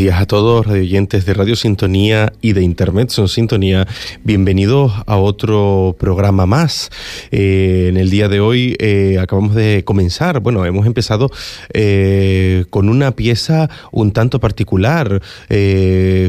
Días 0.00 0.18
a 0.18 0.24
todos, 0.24 0.66
radioyentes 0.66 1.26
de 1.26 1.34
Radio 1.34 1.56
Sintonía 1.56 2.32
y 2.40 2.54
de 2.54 2.62
Internet 2.62 3.10
son 3.10 3.28
Sintonía. 3.28 3.86
Bienvenidos 4.24 4.94
a 5.06 5.18
otro 5.18 5.94
programa 5.98 6.46
más. 6.46 6.88
Eh, 7.30 7.88
en 7.90 7.98
el 7.98 8.08
día 8.08 8.30
de 8.30 8.40
hoy 8.40 8.76
eh, 8.78 9.18
acabamos 9.20 9.54
de 9.54 9.84
comenzar, 9.84 10.40
bueno, 10.40 10.64
hemos 10.64 10.86
empezado 10.86 11.30
eh, 11.74 12.64
con 12.70 12.88
una 12.88 13.10
pieza 13.10 13.68
un 13.92 14.12
tanto 14.12 14.40
particular, 14.40 15.20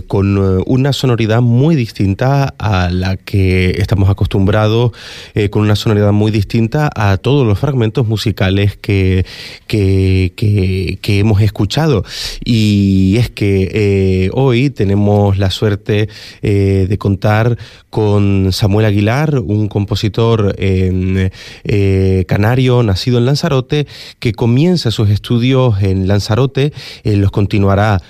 con 0.07 0.37
una 0.65 0.91
sonoridad 0.91 1.39
muy 1.39 1.77
distinta 1.77 2.53
a 2.57 2.89
la 2.89 3.15
que 3.15 3.69
estamos 3.77 4.09
acostumbrados, 4.09 4.91
con 5.49 5.61
una 5.61 5.77
sonoridad 5.77 6.11
muy 6.11 6.31
distinta 6.31 6.89
a 6.93 7.15
todos 7.15 7.47
los 7.47 7.57
fragmentos 7.57 8.05
musicales 8.05 8.75
que, 8.75 9.25
que, 9.67 10.33
que 11.01 11.19
hemos 11.19 11.41
escuchado. 11.41 12.03
Y 12.43 13.15
es 13.17 13.29
que 13.29 13.60
eh, 13.71 14.29
hoy 14.33 14.69
tenemos 14.69 15.37
la 15.37 15.51
suerte 15.51 16.09
eh, 16.41 16.85
de 16.89 16.97
contar 16.97 17.57
con 17.89 18.49
Samuel 18.51 18.85
Aguilar, 18.85 19.39
un 19.39 19.67
compositor 19.67 20.55
eh, 20.57 21.29
canario 22.27 22.83
nacido 22.83 23.17
en 23.17 23.25
Lanzarote, 23.25 23.87
que 24.19 24.33
comienza 24.33 24.91
sus 24.91 25.09
estudios 25.09 25.81
en 25.81 26.07
Lanzarote, 26.07 26.71
los 27.03 27.31
continuará 27.31 28.01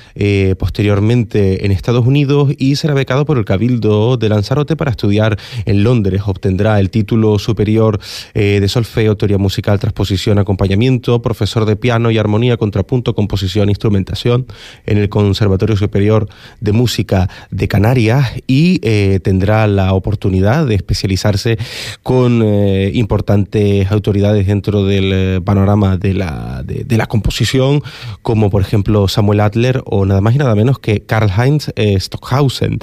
posteriormente 0.58 1.66
en 1.66 1.72
Estados 1.72 2.06
Unidos 2.06 2.52
y 2.58 2.76
será 2.76 2.94
becado 2.94 3.26
por 3.26 3.38
el 3.38 3.46
Cabildo 3.46 4.18
de 4.18 4.30
Lanzarote 4.30 4.76
para 4.76 4.92
estudiar 4.92 5.40
en 5.66 5.84
Londres. 5.84 6.22
Obtendrá 6.26 6.80
el 6.80 6.92
título 6.92 7.40
superior 7.40 8.00
de 8.36 8.68
solfeo, 8.68 9.18
teoría 9.18 9.40
musical, 9.40 9.80
transposición, 9.80 10.38
acompañamiento, 10.38 11.22
profesor 11.22 11.66
de 11.66 11.76
piano 11.76 12.12
y 12.12 12.20
armonía, 12.20 12.58
contrapunto, 12.58 13.16
composición, 13.16 13.70
instrumentación 13.70 14.46
en 14.86 14.98
el 14.98 15.10
Conservatorio 15.10 15.41
Superior 15.76 16.28
de 16.60 16.72
Música 16.72 17.30
de 17.50 17.68
Canarias 17.68 18.34
y 18.48 18.80
eh, 18.84 19.20
tendrá 19.24 19.68
la 19.68 19.94
oportunidad 19.94 20.66
de 20.66 20.76
especializarse 20.76 21.58
con 22.04 22.42
eh, 22.44 22.92
importantes 22.94 23.92
autoridades 23.92 24.48
dentro 24.48 24.86
del 24.86 25.12
eh, 25.14 25.42
panorama 25.44 25.98
de 25.98 26.14
la, 26.14 26.64
de, 26.64 26.98
la 26.98 27.08
composición, 27.08 27.82
como 28.22 28.50
por 28.50 28.62
ejemplo 28.62 29.08
Samuel 29.08 29.40
Adler 29.40 29.82
o 29.86 30.06
nada 30.06 30.22
más 30.22 30.36
y 30.36 30.38
nada 30.38 30.56
menos 30.56 30.80
que 30.80 31.02
Karl-Heinz 31.02 31.72
Stockhausen. 31.98 32.80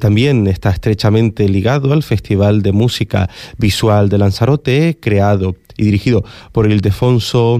también 0.00 0.46
está 0.46 0.70
estrechamente 0.70 1.48
ligado 1.48 1.92
al 1.92 2.02
Festival 2.02 2.62
de 2.62 2.72
Música 2.72 3.30
Visual 3.58 4.08
de 4.08 4.18
Lanzarote, 4.18 4.98
creado 5.00 5.56
y 5.76 5.84
dirigido 5.84 6.24
por 6.52 6.70
Ildefonso 6.70 7.58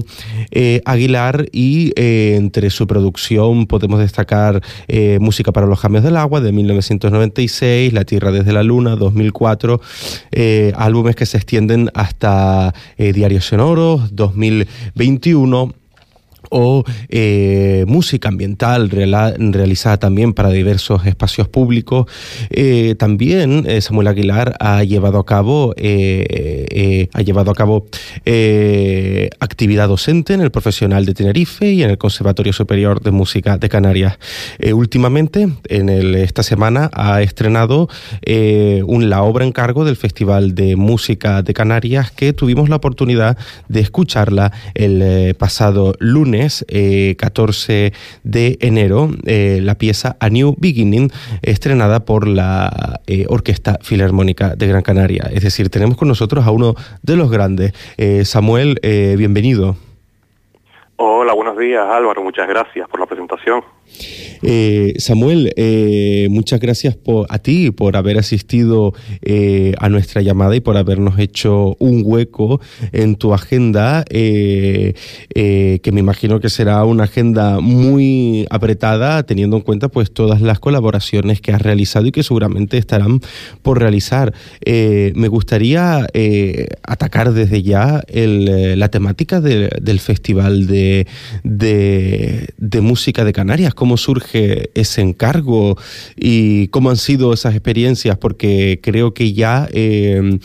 eh, 0.51 0.81
Aguilar 0.85 1.47
y 1.51 1.91
eh, 1.95 2.35
entre 2.35 2.69
su 2.69 2.87
producción 2.87 3.67
podemos 3.67 3.99
destacar 3.99 4.61
eh, 4.87 5.17
Música 5.19 5.51
para 5.51 5.67
los 5.67 5.79
cambios 5.79 6.03
del 6.03 6.17
agua 6.17 6.41
de 6.41 6.51
1996, 6.51 7.93
La 7.93 8.05
Tierra 8.05 8.31
desde 8.31 8.53
la 8.53 8.63
Luna 8.63 8.95
2004, 8.95 9.81
álbumes 10.75 11.15
que 11.15 11.25
se 11.25 11.37
extienden 11.37 11.89
hasta 11.93 12.73
Diarios 12.97 13.45
Sonoros 13.45 14.15
2021 14.15 15.84
o 16.49 16.83
eh, 17.09 17.85
música 17.87 18.29
ambiental 18.29 18.89
realizada 18.89 19.97
también 19.97 20.33
para 20.33 20.49
diversos 20.49 21.05
espacios 21.05 21.47
públicos. 21.47 22.05
Eh, 22.49 22.95
también 22.97 23.63
eh, 23.67 23.81
Samuel 23.81 24.07
Aguilar 24.07 24.55
ha 24.59 24.83
llevado 24.83 25.19
a 25.19 25.25
cabo, 25.25 25.73
ha 25.77 27.21
llevado 27.21 27.51
a 27.51 27.55
cabo 27.55 27.87
actividad 29.39 29.87
docente 29.87 30.33
en 30.33 30.41
el 30.41 30.51
Profesional 30.51 31.05
de 31.05 31.13
Tenerife 31.13 31.71
y 31.71 31.83
en 31.83 31.89
el 31.89 31.97
Conservatorio 31.97 32.53
Superior 32.53 33.01
de 33.01 33.11
Música 33.11 33.57
de 33.57 33.69
Canarias. 33.69 34.17
últimamente, 34.73 35.49
en 35.69 35.89
esta 35.89 36.43
semana, 36.43 36.89
ha 36.93 37.21
estrenado 37.21 37.89
un, 38.85 39.09
la 39.09 39.23
obra 39.23 39.45
en 39.45 39.51
cargo 39.51 39.85
del 39.85 39.95
Festival 39.95 40.55
de 40.55 40.75
Música 40.75 41.41
de 41.41 41.53
Canarias 41.53 42.11
que 42.11 42.33
tuvimos 42.33 42.69
la 42.69 42.77
oportunidad 42.77 43.37
de 43.67 43.79
escucharla 43.79 44.51
el 44.73 45.35
pasado 45.35 45.95
lunes 45.99 46.34
14 47.17 47.85
eh, 47.85 47.91
de 48.23 48.57
enero, 48.61 49.09
eh, 49.25 49.59
la 49.61 49.75
pieza 49.75 50.17
A 50.19 50.29
New 50.29 50.55
Beginning, 50.57 51.11
estrenada 51.41 52.05
por 52.05 52.27
la 52.27 53.01
eh, 53.07 53.25
Orquesta 53.29 53.77
Filarmónica 53.81 54.55
de 54.55 54.67
Gran 54.67 54.81
Canaria. 54.81 55.29
Es 55.31 55.43
decir, 55.43 55.69
tenemos 55.69 55.97
con 55.97 56.07
nosotros 56.07 56.45
a 56.45 56.51
uno 56.51 56.75
de 57.01 57.15
los 57.15 57.31
grandes. 57.31 57.73
Samuel, 58.23 58.79
bienvenido. 59.17 59.75
Hola, 60.97 61.33
buenos 61.33 61.57
días 61.57 61.85
Álvaro, 61.89 62.23
muchas 62.23 62.47
gracias 62.47 62.87
por 62.87 62.99
la 62.99 63.05
presentación. 63.05 63.63
Eh, 64.41 64.93
Samuel, 64.97 65.53
eh, 65.55 66.27
muchas 66.29 66.59
gracias 66.59 66.95
por, 66.95 67.27
a 67.29 67.39
ti 67.39 67.71
por 67.71 67.95
haber 67.95 68.17
asistido 68.17 68.93
eh, 69.21 69.73
a 69.79 69.89
nuestra 69.89 70.21
llamada 70.21 70.55
y 70.55 70.59
por 70.59 70.77
habernos 70.77 71.19
hecho 71.19 71.75
un 71.79 72.03
hueco 72.05 72.59
en 72.91 73.15
tu 73.15 73.33
agenda, 73.33 74.03
que 74.05 74.93
me 75.91 75.99
imagino 75.99 76.39
que 76.39 76.49
será 76.49 76.83
una 76.85 77.05
agenda 77.05 77.59
muy 77.59 78.45
apretada, 78.49 79.23
teniendo 79.23 79.57
en 79.57 79.63
cuenta 79.63 79.89
pues 79.89 80.11
todas 80.11 80.41
las 80.41 80.59
colaboraciones 80.59 81.41
que 81.41 81.51
has 81.51 81.61
realizado 81.61 82.07
y 82.07 82.11
que 82.11 82.23
seguramente 82.23 82.77
estarán 82.77 83.21
por 83.61 83.79
realizar. 83.79 84.33
me 84.65 85.27
gustaría 85.27 86.07
atacar 86.83 87.33
desde 87.33 87.63
ya 87.63 88.03
la 88.13 88.89
temática 88.89 89.41
del 89.41 89.99
Festival 89.99 90.67
de, 90.67 91.07
de 91.43 92.81
Música 92.81 93.23
de 93.23 93.33
Canarias, 93.33 93.73
cómo 93.75 93.97
surge 93.97 94.69
ese 94.73 95.01
encargo 95.01 95.77
y 96.15 96.69
cómo 96.69 96.89
han 96.89 96.97
sido 96.97 97.33
esas 97.33 97.53
experiencias, 97.53 98.17
porque 98.17 98.79
creo 98.81 99.13
que 99.13 99.33
ya 99.33 99.67
eh, 99.71 100.39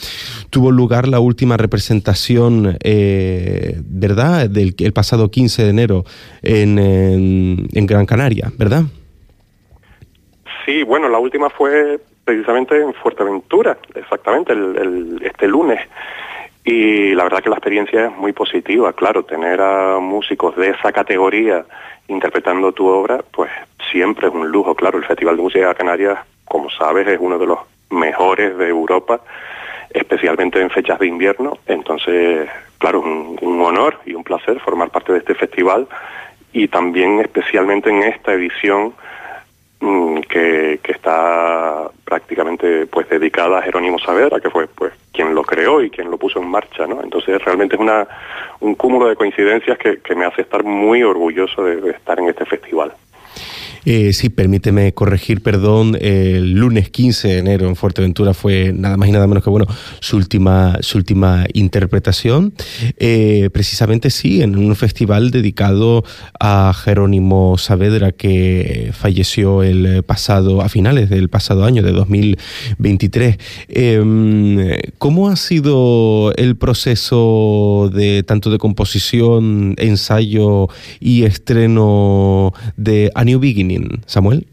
tuvo 0.50 0.70
lugar 0.70 1.08
la 1.08 1.20
última 1.20 1.56
representación, 1.56 2.76
eh, 2.82 3.80
¿verdad?, 3.84 4.50
del 4.50 4.74
el 4.78 4.92
pasado 4.92 5.30
15 5.30 5.64
de 5.64 5.70
enero 5.70 6.04
en, 6.42 6.78
en, 6.78 7.86
Gran 7.86 8.06
Canaria, 8.06 8.52
¿verdad? 8.56 8.84
Sí, 10.64 10.82
bueno, 10.82 11.08
la 11.08 11.18
última 11.18 11.50
fue 11.50 12.00
precisamente 12.24 12.80
en 12.80 12.92
Fuerteventura, 12.94 13.78
exactamente, 13.94 14.52
el, 14.52 15.20
este 15.22 15.48
lunes. 15.48 15.80
Y 16.64 17.14
la 17.14 17.24
verdad 17.24 17.42
que 17.42 17.48
la 17.48 17.56
experiencia 17.56 18.06
es 18.06 18.16
muy 18.16 18.32
positiva, 18.32 18.92
claro, 18.92 19.24
tener 19.24 19.60
a 19.60 19.98
músicos 19.98 20.56
de 20.56 20.70
esa 20.70 20.92
categoría 20.92 21.64
interpretando 22.08 22.72
tu 22.72 22.86
obra, 22.86 23.20
pues 23.32 23.50
siempre 23.90 24.28
es 24.28 24.34
un 24.34 24.48
lujo. 24.48 24.74
Claro, 24.74 24.98
el 24.98 25.04
Festival 25.04 25.36
de 25.36 25.42
Música 25.42 25.74
Canarias, 25.74 26.18
como 26.44 26.68
sabes, 26.70 27.06
es 27.06 27.18
uno 27.20 27.38
de 27.38 27.46
los 27.46 27.58
mejores 27.90 28.56
de 28.58 28.68
Europa, 28.68 29.20
especialmente 29.90 30.60
en 30.60 30.70
fechas 30.70 30.98
de 30.98 31.06
invierno. 31.06 31.58
Entonces, 31.66 32.48
claro, 32.78 33.00
un, 33.00 33.38
un 33.40 33.62
honor 33.62 33.98
y 34.04 34.14
un 34.14 34.24
placer 34.24 34.60
formar 34.60 34.90
parte 34.90 35.12
de 35.12 35.18
este 35.20 35.34
festival 35.34 35.88
y 36.52 36.68
también 36.68 37.20
especialmente 37.20 37.90
en 37.90 38.02
esta 38.02 38.32
edición 38.32 38.92
que, 40.28 40.80
que, 40.82 40.92
está 40.92 41.90
prácticamente 42.04 42.86
pues 42.86 43.08
dedicada 43.08 43.58
a 43.58 43.62
Jerónimo 43.62 43.98
Saavedra, 43.98 44.38
que 44.40 44.50
fue 44.50 44.68
pues 44.68 44.92
quien 45.12 45.34
lo 45.34 45.42
creó 45.42 45.82
y 45.82 45.90
quien 45.90 46.10
lo 46.10 46.18
puso 46.18 46.38
en 46.38 46.48
marcha, 46.48 46.86
¿no? 46.86 47.02
Entonces 47.02 47.42
realmente 47.42 47.76
es 47.76 47.80
una, 47.80 48.06
un 48.60 48.74
cúmulo 48.74 49.08
de 49.08 49.16
coincidencias 49.16 49.78
que 49.78 50.14
me 50.14 50.26
hace 50.26 50.42
estar 50.42 50.62
muy 50.62 51.02
orgulloso 51.02 51.64
de 51.64 51.90
estar 51.90 52.18
en 52.18 52.28
este 52.28 52.44
festival. 52.44 52.92
Eh, 53.84 54.12
sí, 54.12 54.28
permíteme 54.28 54.92
corregir, 54.92 55.42
perdón, 55.42 55.96
el 56.00 56.52
lunes 56.52 56.90
15 56.90 57.28
de 57.28 57.38
enero 57.38 57.68
en 57.68 57.76
Fuerteventura 57.76 58.34
fue 58.34 58.72
nada 58.74 58.96
más 58.96 59.08
y 59.08 59.12
nada 59.12 59.26
menos 59.26 59.42
que 59.42 59.50
bueno 59.50 59.66
su 60.00 60.16
última, 60.16 60.76
su 60.80 60.98
última 60.98 61.46
interpretación. 61.54 62.52
Eh, 62.98 63.48
precisamente 63.52 64.10
sí, 64.10 64.42
en 64.42 64.56
un 64.56 64.76
festival 64.76 65.30
dedicado 65.30 66.04
a 66.38 66.72
Jerónimo 66.74 67.56
Saavedra 67.56 68.12
que 68.12 68.90
falleció 68.92 69.62
el 69.62 70.02
pasado, 70.02 70.60
a 70.60 70.68
finales 70.68 71.08
del 71.08 71.28
pasado 71.28 71.64
año 71.64 71.82
de 71.82 71.92
2023. 71.92 73.38
Em, 73.68 74.58
¿Cómo 74.98 75.28
ha 75.28 75.36
sido 75.36 76.32
el 76.36 76.56
proceso 76.56 77.90
de 77.92 78.22
tanto 78.24 78.50
de 78.50 78.58
composición, 78.58 79.74
ensayo 79.78 80.68
y 81.00 81.24
estreno 81.24 82.52
de 82.76 83.10
A 83.14 83.24
New 83.24 83.40
Beginning? 83.40 83.69
Samuel? 84.06 84.46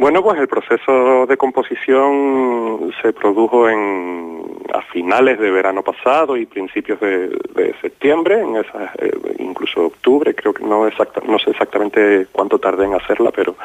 Bueno, 0.00 0.22
pues 0.22 0.40
el 0.40 0.48
proceso 0.48 1.26
de 1.26 1.36
composición 1.36 2.90
se 3.02 3.12
produjo 3.12 3.68
en, 3.68 4.42
a 4.72 4.80
finales 4.82 5.38
de 5.38 5.50
verano 5.50 5.82
pasado 5.82 6.36
y 6.36 6.46
principios 6.46 6.98
de, 7.00 7.74
septiembre, 7.82 8.42
eh, 8.42 9.10
incluso 9.38 9.86
octubre, 9.86 10.34
creo 10.34 10.54
que 10.54 10.64
no, 10.64 10.88
no 10.88 11.38
sé 11.38 11.50
exactamente 11.50 12.26
cuánto 12.32 12.58
tardé 12.58 12.86
en 12.86 12.94
hacerla, 12.94 13.30
pero 13.30 13.56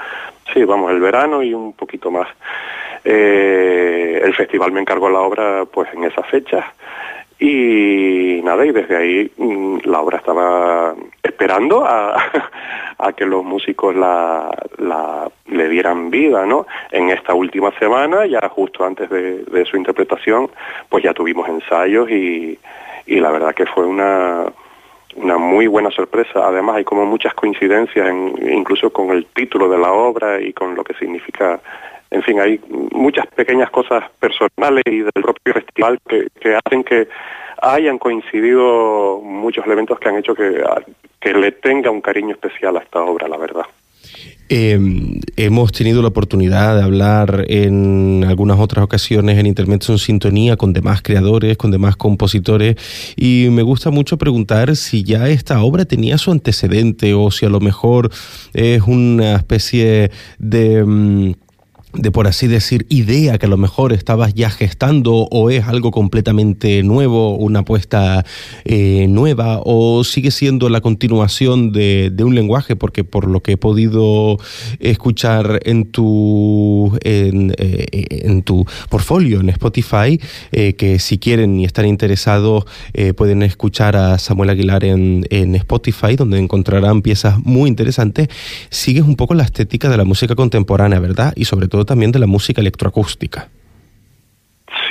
sí, 0.53 0.63
vamos, 0.63 0.91
el 0.91 0.99
verano 0.99 1.41
y 1.41 1.53
un 1.53 1.73
poquito 1.73 2.11
más. 2.11 2.27
Eh, 3.03 4.21
el 4.23 4.33
festival 4.33 4.71
me 4.71 4.81
encargó 4.81 5.09
la 5.09 5.19
obra 5.19 5.65
pues 5.65 5.87
en 5.93 6.03
esas 6.03 6.27
fechas 6.27 6.65
y 7.39 8.41
nada, 8.43 8.65
y 8.65 8.71
desde 8.71 8.95
ahí 8.95 9.31
mm, 9.37 9.79
la 9.85 10.01
obra 10.01 10.19
estaba 10.19 10.95
esperando 11.21 11.85
a, 11.85 12.15
que 13.17 13.25
los 13.25 13.43
músicos 13.43 13.95
la, 13.95 14.49
le 15.47 15.69
dieran 15.69 16.09
vida, 16.09 16.45
¿no? 16.45 16.65
En 16.91 17.09
esta 17.09 17.33
última 17.33 17.71
semana, 17.77 18.25
ya 18.25 18.47
justo 18.49 18.85
antes 18.85 19.09
de, 19.09 19.65
su 19.65 19.77
interpretación, 19.77 20.49
pues 20.89 21.03
ya 21.03 21.13
tuvimos 21.13 21.47
ensayos 21.47 22.09
y, 22.09 22.57
y 23.05 23.19
la 23.19 23.31
verdad 23.31 23.53
que 23.53 23.65
fue 23.65 23.85
una, 23.85 24.45
una 25.15 25.37
muy 25.37 25.67
buena 25.67 25.91
sorpresa. 25.91 26.47
Además, 26.47 26.77
hay 26.77 26.83
como 26.83 27.05
muchas 27.05 27.33
coincidencias, 27.33 28.07
en, 28.07 28.35
incluso 28.51 28.91
con 28.91 29.11
el 29.11 29.25
título 29.27 29.69
de 29.69 29.77
la 29.77 29.91
obra 29.91 30.39
y 30.39 30.53
con 30.53 30.75
lo 30.75 30.83
que 30.83 30.93
significa. 30.95 31.59
En 32.15 32.23
fin, 32.23 32.39
hay 32.39 32.61
muchas 32.93 33.27
pequeñas 33.27 33.69
cosas 33.71 34.05
personales 34.21 34.83
y 34.85 34.99
del 34.99 35.11
propio 35.11 35.53
festival 35.53 35.99
que, 36.07 36.55
hacen 36.65 36.81
que 36.85 37.09
hayan 37.61 37.97
coincidido 37.97 39.19
muchos 39.21 39.65
elementos 39.65 39.99
que 39.99 40.07
han 40.07 40.15
hecho 40.15 40.33
que, 40.33 41.33
le 41.33 41.51
tenga 41.51 41.91
un 41.91 41.99
cariño 41.99 42.31
especial 42.31 42.77
a 42.77 42.79
esta 42.79 43.01
obra, 43.01 43.27
la 43.27 43.35
verdad. 43.35 43.65
Eh, 44.47 44.79
hemos 45.35 45.73
tenido 45.73 46.01
la 46.01 46.07
oportunidad 46.07 46.77
de 46.77 46.83
hablar 46.83 47.45
en 47.49 48.23
algunas 48.25 48.59
otras 48.59 48.85
ocasiones 48.85 49.37
en 49.37 49.47
Internet 49.47 49.83
en 49.89 49.97
Sintonía 49.97 50.55
con 50.55 50.71
demás 50.71 51.01
creadores, 51.01 51.57
con 51.57 51.71
demás 51.71 51.97
compositores 51.97 52.75
y 53.17 53.47
me 53.49 53.63
gusta 53.63 53.89
mucho 53.89 54.17
preguntar 54.17 54.75
si 54.75 55.03
ya 55.03 55.27
esta 55.29 55.61
obra 55.63 55.83
tenía 55.83 56.19
su 56.19 56.31
antecedente 56.31 57.13
o 57.15 57.31
si 57.31 57.45
a 57.45 57.49
lo 57.49 57.59
mejor 57.59 58.09
es 58.53 58.83
una 58.83 59.35
especie 59.35 60.11
de... 60.37 61.35
De 61.97 62.11
por 62.11 62.27
así 62.27 62.47
decir, 62.47 62.85
idea 62.89 63.37
que 63.37 63.45
a 63.45 63.49
lo 63.49 63.57
mejor 63.57 63.93
estabas 63.93 64.33
ya 64.33 64.49
gestando 64.49 65.27
o 65.31 65.49
es 65.49 65.65
algo 65.65 65.91
completamente 65.91 66.83
nuevo, 66.83 67.35
una 67.35 67.59
apuesta 67.59 68.25
eh, 68.65 69.07
nueva 69.07 69.61
o 69.63 70.03
sigue 70.03 70.31
siendo 70.31 70.67
la 70.69 70.81
continuación 70.81 71.71
de, 71.71 72.13
un 72.19 72.35
lenguaje? 72.35 72.75
Porque 72.75 73.03
por 73.03 73.27
lo 73.27 73.41
que 73.41 73.53
he 73.53 73.57
podido 73.57 74.37
escuchar 74.79 75.61
en 75.63 75.85
tu, 75.91 76.97
en, 77.01 77.53
eh, 77.57 78.41
tu 78.43 78.65
portfolio 78.89 79.39
en 79.39 79.49
Spotify, 79.49 80.19
eh, 80.51 80.73
que 80.73 80.99
si 80.99 81.17
quieren 81.17 81.59
y 81.59 81.65
están 81.65 81.85
interesados 81.85 82.65
pueden 83.15 83.43
escuchar 83.43 83.95
a 83.95 84.17
Samuel 84.17 84.49
Aguilar 84.49 84.83
en, 84.83 85.25
en 85.29 85.55
Spotify, 85.55 86.15
donde 86.15 86.39
encontrarán 86.39 87.01
piezas 87.01 87.39
muy 87.43 87.69
interesantes, 87.69 88.29
sigues 88.69 89.03
un 89.03 89.15
poco 89.15 89.33
la 89.33 89.43
estética 89.43 89.89
de 89.89 89.97
la 89.97 90.03
música 90.03 90.35
contemporánea, 90.35 90.99
¿verdad? 90.99 91.33
Y 91.35 91.45
sobre 91.45 91.67
todo 91.67 91.84
también 91.85 92.11
de 92.11 92.19
la 92.19 92.27
música 92.27 92.61
electroacústica. 92.61 93.49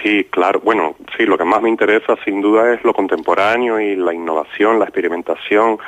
Sí, 0.02 0.24
claro. 0.30 0.60
Bueno, 0.62 0.96
sí, 1.16 1.24
lo 1.24 1.36
que 1.38 1.44
más 1.44 1.62
me 1.62 1.68
interesa 1.68 2.16
sin 2.24 2.40
duda 2.40 2.74
es 2.74 2.84
lo 2.84 2.92
contemporáneo 2.92 3.80
y 3.80 3.96
la 3.96 4.12
innovación, 4.12 4.78
la 4.78 4.84
experimentación 4.84 5.78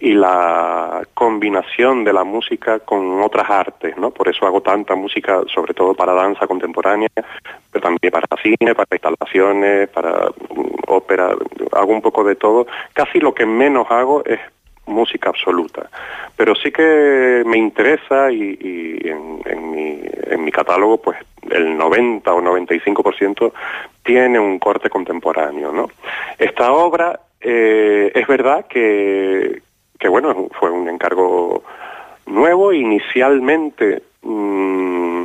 y 0.00 0.12
la 0.12 1.02
combinación 1.14 2.04
de 2.04 2.12
la 2.12 2.24
música 2.24 2.80
con 2.80 3.22
otras 3.22 3.48
artes, 3.48 3.96
¿no? 3.96 4.10
Por 4.10 4.28
eso 4.28 4.46
hago 4.46 4.60
tanta 4.60 4.94
música, 4.94 5.40
sobre 5.52 5.72
todo 5.72 5.94
para 5.94 6.12
danza 6.12 6.46
contemporánea, 6.46 7.08
pero 7.72 7.82
también 7.82 8.10
para 8.10 8.26
cine, 8.42 8.74
para 8.74 8.88
instalaciones, 8.92 9.88
para 9.88 10.28
mm, 10.28 10.88
ópera, 10.88 11.30
hago 11.72 11.92
un 11.92 12.02
poco 12.02 12.24
de 12.24 12.36
todo. 12.36 12.66
Casi 12.92 13.18
lo 13.18 13.32
que 13.32 13.46
menos 13.46 13.86
hago 13.90 14.22
es 14.26 14.40
música 14.86 15.30
absoluta. 15.30 15.88
Pero 16.36 16.54
sí 16.54 16.70
que 16.70 17.42
me 17.46 17.58
interesa 17.58 18.30
y, 18.30 19.00
en, 19.04 19.70
mi, 19.70 20.00
en 20.26 20.44
mi 20.44 20.50
catálogo 20.50 20.98
pues 20.98 21.18
el 21.50 21.76
90 21.76 22.32
o 22.32 22.40
95% 22.40 23.52
tiene 24.02 24.38
un 24.38 24.58
corte 24.58 24.90
contemporáneo. 24.90 25.72
¿no? 25.72 25.88
Esta 26.38 26.72
obra 26.72 27.20
eh, 27.40 28.10
es 28.14 28.26
verdad 28.26 28.66
que, 28.66 29.62
que, 29.98 30.08
bueno, 30.08 30.48
fue 30.58 30.70
un 30.70 30.88
encargo 30.88 31.62
nuevo. 32.26 32.72
Inicialmente 32.72 34.02
mm, 34.22 35.22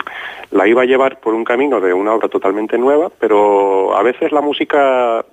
la 0.52 0.68
iba 0.68 0.82
a 0.82 0.86
llevar 0.86 1.20
por 1.20 1.34
un 1.34 1.44
camino 1.44 1.80
de 1.80 1.94
una 1.94 2.14
obra 2.14 2.28
totalmente 2.28 2.78
nueva, 2.78 3.10
pero 3.10 3.96
a 3.96 4.04
veces 4.04 4.32
la 4.32 4.42
música 4.42 5.24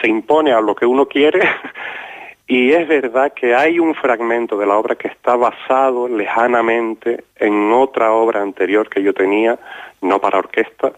se 0.00 0.08
impone 0.08 0.52
a 0.52 0.60
lo 0.60 0.74
que 0.74 0.86
uno 0.86 1.06
quiere 1.06 1.40
Y 2.54 2.70
es 2.70 2.86
verdad 2.86 3.32
que 3.32 3.54
hay 3.54 3.78
un 3.78 3.94
fragmento 3.94 4.58
de 4.58 4.66
la 4.66 4.76
obra 4.76 4.94
que 4.94 5.08
está 5.08 5.36
basado 5.36 6.06
lejanamente 6.06 7.24
en 7.36 7.72
otra 7.72 8.12
obra 8.12 8.42
anterior 8.42 8.90
que 8.90 9.02
yo 9.02 9.14
tenía, 9.14 9.58
no 10.02 10.18
para 10.20 10.40
orquesta, 10.40 10.92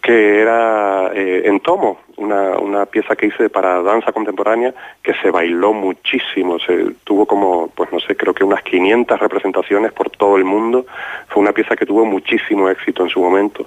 que 0.00 0.40
era 0.40 1.10
eh, 1.12 1.42
en 1.46 1.58
tomo, 1.58 1.98
una, 2.16 2.58
una, 2.58 2.86
pieza 2.86 3.16
que 3.16 3.26
hice 3.26 3.50
para 3.50 3.82
danza 3.82 4.12
contemporánea 4.12 4.72
que 5.02 5.14
se 5.14 5.32
bailó 5.32 5.72
muchísimo, 5.72 6.60
se 6.60 6.92
tuvo 7.02 7.26
como, 7.26 7.70
pues 7.74 7.90
no 7.92 7.98
sé, 7.98 8.14
creo 8.14 8.32
que 8.32 8.44
unas 8.44 8.62
500 8.62 9.18
representaciones 9.18 9.92
por 9.92 10.10
todo 10.10 10.36
el 10.36 10.44
mundo, 10.44 10.86
fue 11.26 11.42
una 11.42 11.50
pieza 11.50 11.74
que 11.74 11.86
tuvo 11.86 12.04
muchísimo 12.04 12.68
éxito 12.68 13.02
en 13.02 13.08
su 13.08 13.20
momento. 13.20 13.66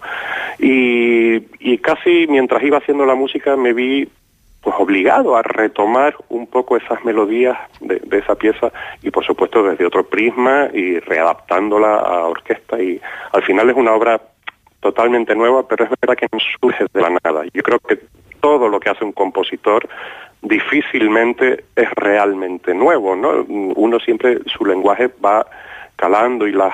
Y, 0.60 1.44
y 1.60 1.77
casi 1.80 2.25
mientras 2.30 2.63
iba 2.63 2.77
haciendo 2.77 3.06
la 3.06 3.15
música 3.15 3.58
me 3.58 3.74
vi 3.74 4.08
pues 4.62 4.75
obligado 4.77 5.36
a 5.36 5.41
retomar 5.41 6.15
un 6.30 6.48
poco 6.48 6.77
esas 6.77 7.03
melodías 7.03 7.58
de, 7.80 8.00
esa 8.12 8.36
pieza 8.36 8.72
y 9.01 9.10
por 9.10 9.25
supuesto 9.25 9.63
desde 9.63 9.86
otro 9.86 10.06
prisma 10.06 10.70
y 10.72 11.00
readaptándola 11.00 11.96
a 11.96 12.25
orquesta 12.27 12.80
y 12.82 13.01
al 13.34 13.44
final 13.44 13.70
es 13.70 13.75
una 13.75 13.94
obra 13.94 14.22
totalmente 14.80 15.36
nueva, 15.36 15.68
pero 15.68 15.86
es 15.86 15.91
verdad 16.00 16.15
que 16.15 16.27
no 16.32 16.39
surge 16.60 16.86
de 16.94 17.01
la 17.01 17.10
nada. 17.24 17.44
Yo 17.53 17.62
creo 17.63 17.80
que 17.80 18.00
todo 18.39 18.68
lo 18.68 18.80
que 18.80 18.89
hace 18.89 19.03
un 19.03 19.12
compositor 19.12 19.88
difícilmente 20.41 21.65
es 21.75 21.89
realmente 21.91 22.74
nuevo, 22.74 23.15
¿no? 23.15 23.46
Uno 23.48 24.00
siempre, 24.00 24.39
su 24.46 24.65
lenguaje 24.65 25.10
va 25.24 25.46
calando 25.96 26.48
y 26.48 26.51
las 26.51 26.74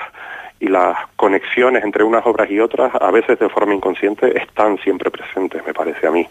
y 0.60 0.68
las 0.68 0.98
conexiones 1.16 1.84
entre 1.84 2.04
unas 2.04 2.26
obras 2.26 2.50
y 2.50 2.60
otras, 2.60 2.92
a 3.00 3.12
veces 3.12 3.38
de 3.38 3.50
forma 3.50 3.76
inconsciente, 3.76 4.36
están 4.40 4.80
siempre 4.80 5.12
presentes, 5.12 5.64
me 5.66 5.74
parece 5.74 6.08
a 6.08 6.12
mí. 6.12 6.28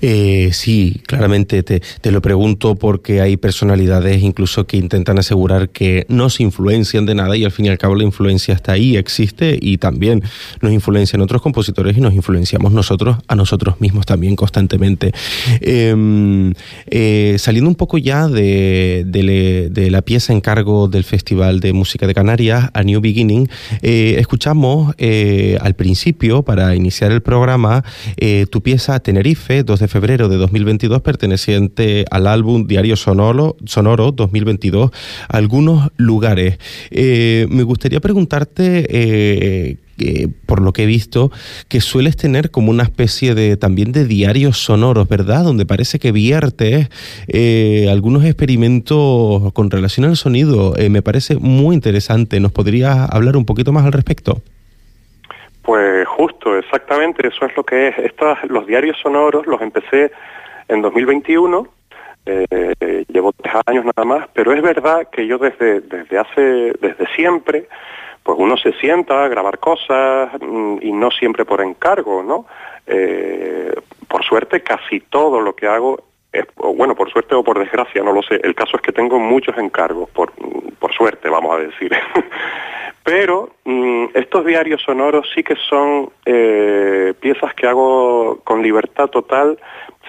Eh, 0.00 0.50
sí, 0.52 1.00
claramente 1.06 1.62
te, 1.62 1.80
lo 2.10 2.22
pregunto 2.22 2.76
porque 2.76 3.20
hay 3.20 3.36
personalidades 3.36 4.22
incluso 4.22 4.66
que 4.66 4.76
intentan 4.76 5.18
asegurar 5.18 5.70
que 5.70 6.06
no 6.08 6.30
se 6.30 6.42
influencian 6.42 7.06
de 7.06 7.14
nada 7.14 7.36
y 7.36 7.44
al 7.44 7.50
fin 7.50 7.66
y 7.66 7.68
al 7.68 7.78
cabo 7.78 7.94
la 7.94 8.04
influencia 8.04 8.54
está 8.54 8.72
ahí, 8.72 8.96
existe 8.96 9.58
y 9.60 9.78
también 9.78 10.22
nos 10.60 10.72
influencian 10.72 11.20
otros 11.20 11.42
compositores 11.42 11.96
y 11.96 12.00
nos 12.00 12.14
influenciamos 12.14 12.72
nosotros 12.72 13.18
a 13.26 13.34
nosotros 13.34 13.80
mismos 13.80 14.06
también 14.06 14.36
constantemente. 14.36 15.12
Eh, 15.60 16.52
eh, 16.86 17.36
saliendo 17.38 17.68
un 17.68 17.74
poco 17.74 17.98
ya 17.98 18.28
de, 18.28 19.04
la 19.90 20.02
pieza 20.02 20.32
en 20.32 20.40
cargo 20.40 20.88
del 20.88 21.04
Festival 21.04 21.60
de 21.60 21.72
Música 21.72 22.06
de 22.06 22.14
Canarias, 22.14 22.70
A 22.74 22.82
New 22.82 23.00
Beginning, 23.00 23.48
eh, 23.82 24.16
escuchamos 24.18 24.94
al 25.60 25.74
principio, 25.74 26.42
para 26.42 26.74
iniciar 26.74 27.12
el 27.12 27.22
programa, 27.22 27.84
tu 28.50 28.60
pieza 28.62 28.98
Tenerife, 29.00 29.37
2 29.48 29.80
de 29.80 29.88
febrero 29.88 30.28
de 30.28 30.36
2022, 30.36 31.00
perteneciente 31.00 32.04
al 32.10 32.26
álbum 32.26 32.66
Diario 32.66 32.96
Sonoro, 32.96 33.56
Sonoro 33.64 34.12
2022, 34.12 34.90
algunos 35.28 35.90
lugares. 35.96 36.58
Eh, 36.90 37.46
me 37.48 37.62
gustaría 37.62 38.00
preguntarte, 38.00 38.86
eh, 38.90 39.76
eh, 39.98 40.28
por 40.44 40.60
lo 40.60 40.72
que 40.72 40.82
he 40.82 40.86
visto, 40.86 41.32
que 41.68 41.80
sueles 41.80 42.16
tener 42.16 42.50
como 42.50 42.70
una 42.70 42.82
especie 42.82 43.34
de 43.34 43.56
también 43.56 43.92
de 43.92 44.04
diarios 44.04 44.58
sonoros, 44.58 45.08
¿verdad? 45.08 45.44
Donde 45.44 45.64
parece 45.64 45.98
que 45.98 46.12
viertes 46.12 46.88
algunos 47.88 48.24
experimentos 48.24 49.52
con 49.54 49.70
relación 49.70 50.06
al 50.06 50.16
sonido. 50.16 50.74
Me 50.90 51.02
parece 51.02 51.36
muy 51.36 51.74
interesante. 51.74 52.38
¿Nos 52.38 52.52
podrías 52.52 53.08
hablar 53.10 53.36
un 53.36 53.46
poquito 53.46 53.72
más 53.72 53.86
al 53.86 53.92
respecto? 53.92 54.42
Pues 55.68 56.08
justo, 56.08 56.56
exactamente, 56.56 57.28
eso 57.28 57.44
es 57.44 57.54
lo 57.54 57.62
que 57.62 57.88
es. 57.88 57.98
Estos, 57.98 58.38
los 58.44 58.66
diarios 58.66 58.96
sonoros 59.02 59.46
los 59.46 59.60
empecé 59.60 60.10
en 60.66 60.80
2021, 60.80 61.68
eh, 62.24 63.04
llevo 63.06 63.34
tres 63.34 63.54
años 63.66 63.84
nada 63.84 64.06
más, 64.06 64.28
pero 64.32 64.54
es 64.54 64.62
verdad 64.62 65.10
que 65.12 65.26
yo 65.26 65.36
desde, 65.36 65.82
desde 65.82 66.18
hace, 66.18 66.72
desde 66.80 67.06
siempre, 67.14 67.68
pues 68.22 68.38
uno 68.40 68.56
se 68.56 68.72
sienta 68.80 69.22
a 69.22 69.28
grabar 69.28 69.58
cosas 69.58 70.30
y 70.80 70.90
no 70.90 71.10
siempre 71.10 71.44
por 71.44 71.60
encargo, 71.60 72.22
¿no? 72.22 72.46
Eh, 72.86 73.74
por 74.08 74.24
suerte 74.24 74.62
casi 74.62 75.00
todo 75.00 75.42
lo 75.42 75.54
que 75.54 75.66
hago 75.66 76.02
bueno, 76.56 76.94
por 76.94 77.10
suerte 77.10 77.34
o 77.34 77.42
por 77.42 77.58
desgracia, 77.58 78.02
no 78.02 78.12
lo 78.12 78.22
sé. 78.22 78.40
El 78.42 78.54
caso 78.54 78.76
es 78.76 78.82
que 78.82 78.92
tengo 78.92 79.18
muchos 79.18 79.56
encargos, 79.58 80.08
por, 80.10 80.32
por 80.78 80.92
suerte, 80.92 81.28
vamos 81.28 81.56
a 81.56 81.62
decir. 81.62 81.92
Pero 83.04 83.50
mmm, 83.64 84.06
estos 84.14 84.44
diarios 84.44 84.82
sonoros 84.82 85.26
sí 85.34 85.42
que 85.42 85.56
son 85.68 86.10
eh, 86.26 87.14
piezas 87.20 87.54
que 87.54 87.66
hago 87.66 88.40
con 88.44 88.62
libertad 88.62 89.08
total, 89.08 89.58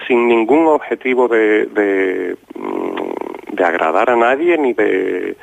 sin 0.06 0.28
ningún 0.28 0.66
objetivo 0.66 1.28
de, 1.28 1.66
de, 1.66 2.36
de 3.52 3.64
agradar 3.64 4.10
a 4.10 4.16
nadie, 4.16 4.58
ni 4.58 4.72
de... 4.74 5.36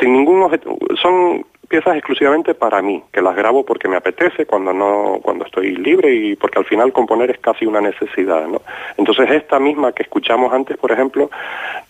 sin 0.00 0.12
ningún 0.14 0.42
objetivo. 0.42 0.78
Son 1.00 1.44
piezas 1.68 1.96
exclusivamente 1.96 2.54
para 2.54 2.80
mí, 2.80 3.02
que 3.12 3.20
las 3.20 3.36
grabo 3.36 3.64
porque 3.64 3.88
me 3.88 3.96
apetece 3.96 4.46
cuando 4.46 4.72
no, 4.72 5.20
cuando 5.22 5.44
estoy 5.44 5.76
libre 5.76 6.14
y 6.14 6.36
porque 6.36 6.58
al 6.58 6.64
final 6.64 6.92
componer 6.92 7.30
es 7.30 7.38
casi 7.38 7.66
una 7.66 7.80
necesidad, 7.80 8.46
¿no? 8.46 8.62
Entonces 8.96 9.30
esta 9.30 9.58
misma 9.58 9.92
que 9.92 10.02
escuchamos 10.02 10.52
antes, 10.52 10.78
por 10.78 10.90
ejemplo, 10.90 11.30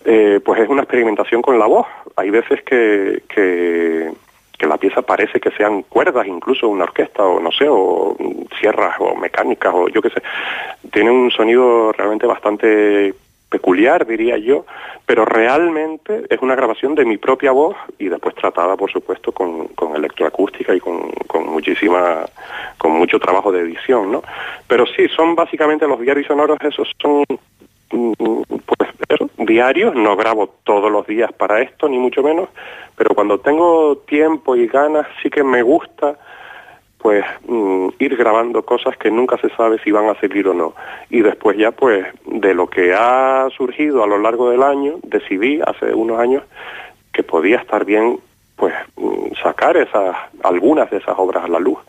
eh, 0.03 0.41
pues 0.43 0.59
es 0.61 0.69
una 0.69 0.83
experimentación 0.83 1.41
con 1.41 1.57
la 1.57 1.65
voz. 1.65 1.87
Hay 2.17 2.29
veces 2.29 2.61
que, 2.63 3.23
que, 3.33 4.11
que 4.57 4.67
la 4.67 4.77
pieza 4.77 5.01
parece 5.01 5.39
que 5.39 5.51
sean 5.51 5.83
cuerdas, 5.83 6.27
incluso 6.27 6.67
una 6.67 6.83
orquesta, 6.83 7.23
o 7.23 7.39
no 7.39 7.51
sé, 7.51 7.65
o 7.69 8.17
sierras, 8.59 8.95
o 8.99 9.15
mecánicas, 9.15 9.73
o 9.73 9.87
yo 9.87 10.01
qué 10.01 10.09
sé. 10.09 10.21
Tiene 10.91 11.09
un 11.09 11.31
sonido 11.31 11.93
realmente 11.93 12.27
bastante 12.27 13.13
peculiar, 13.49 14.05
diría 14.05 14.37
yo, 14.37 14.65
pero 15.05 15.25
realmente 15.25 16.23
es 16.29 16.39
una 16.41 16.55
grabación 16.55 16.95
de 16.95 17.05
mi 17.05 17.17
propia 17.17 17.51
voz 17.51 17.75
y 17.97 18.07
después 18.07 18.35
tratada, 18.35 18.77
por 18.77 18.91
supuesto, 18.91 19.31
con, 19.31 19.69
con 19.69 19.95
electroacústica 19.95 20.75
y 20.75 20.79
con, 20.79 21.09
con, 21.27 21.47
muchísima, 21.47 22.25
con 22.77 22.91
mucho 22.91 23.19
trabajo 23.19 23.51
de 23.51 23.61
edición, 23.61 24.11
¿no? 24.11 24.23
Pero 24.67 24.85
sí, 24.85 25.07
son 25.09 25.35
básicamente 25.35 25.87
los 25.87 25.99
diarios 25.99 26.27
sonoros, 26.27 26.57
esos 26.61 26.91
son, 27.01 27.25
pues, 27.89 28.89
eso, 29.09 29.29
diarios, 29.37 29.95
no 29.95 30.15
grabo 30.15 30.53
todos 30.63 30.91
los 30.91 31.07
días 31.07 31.33
para 31.33 31.61
esto, 31.61 31.89
ni 31.89 31.97
mucho 31.97 32.21
menos, 32.21 32.49
pero 32.95 33.15
cuando 33.15 33.39
tengo 33.39 33.97
tiempo 33.97 34.55
y 34.55 34.67
ganas, 34.67 35.07
sí 35.23 35.29
que 35.29 35.43
me 35.43 35.63
gusta 35.63 36.17
pues 36.99 37.23
mm, 37.47 37.87
ir 37.97 38.15
grabando 38.17 38.63
cosas 38.63 38.95
que 38.97 39.09
nunca 39.09 39.37
se 39.37 39.49
sabe 39.55 39.79
si 39.79 39.91
van 39.91 40.09
a 40.09 40.19
seguir 40.19 40.47
o 40.47 40.53
no. 40.53 40.75
Y 41.09 41.21
después 41.21 41.57
ya 41.57 41.71
pues 41.71 42.05
de 42.25 42.53
lo 42.53 42.67
que 42.67 42.93
ha 42.93 43.47
surgido 43.55 44.03
a 44.03 44.07
lo 44.07 44.19
largo 44.19 44.49
del 44.51 44.61
año, 44.61 44.95
decidí 45.03 45.61
hace 45.65 45.93
unos 45.93 46.19
años 46.19 46.43
que 47.13 47.23
podía 47.23 47.57
estar 47.57 47.85
bien 47.85 48.19
pues 48.55 48.73
mm, 48.97 49.33
sacar 49.41 49.77
esas 49.77 50.15
algunas 50.43 50.89
de 50.91 50.97
esas 50.97 51.15
obras 51.17 51.45
a 51.45 51.47
la 51.47 51.59
luz. 51.59 51.79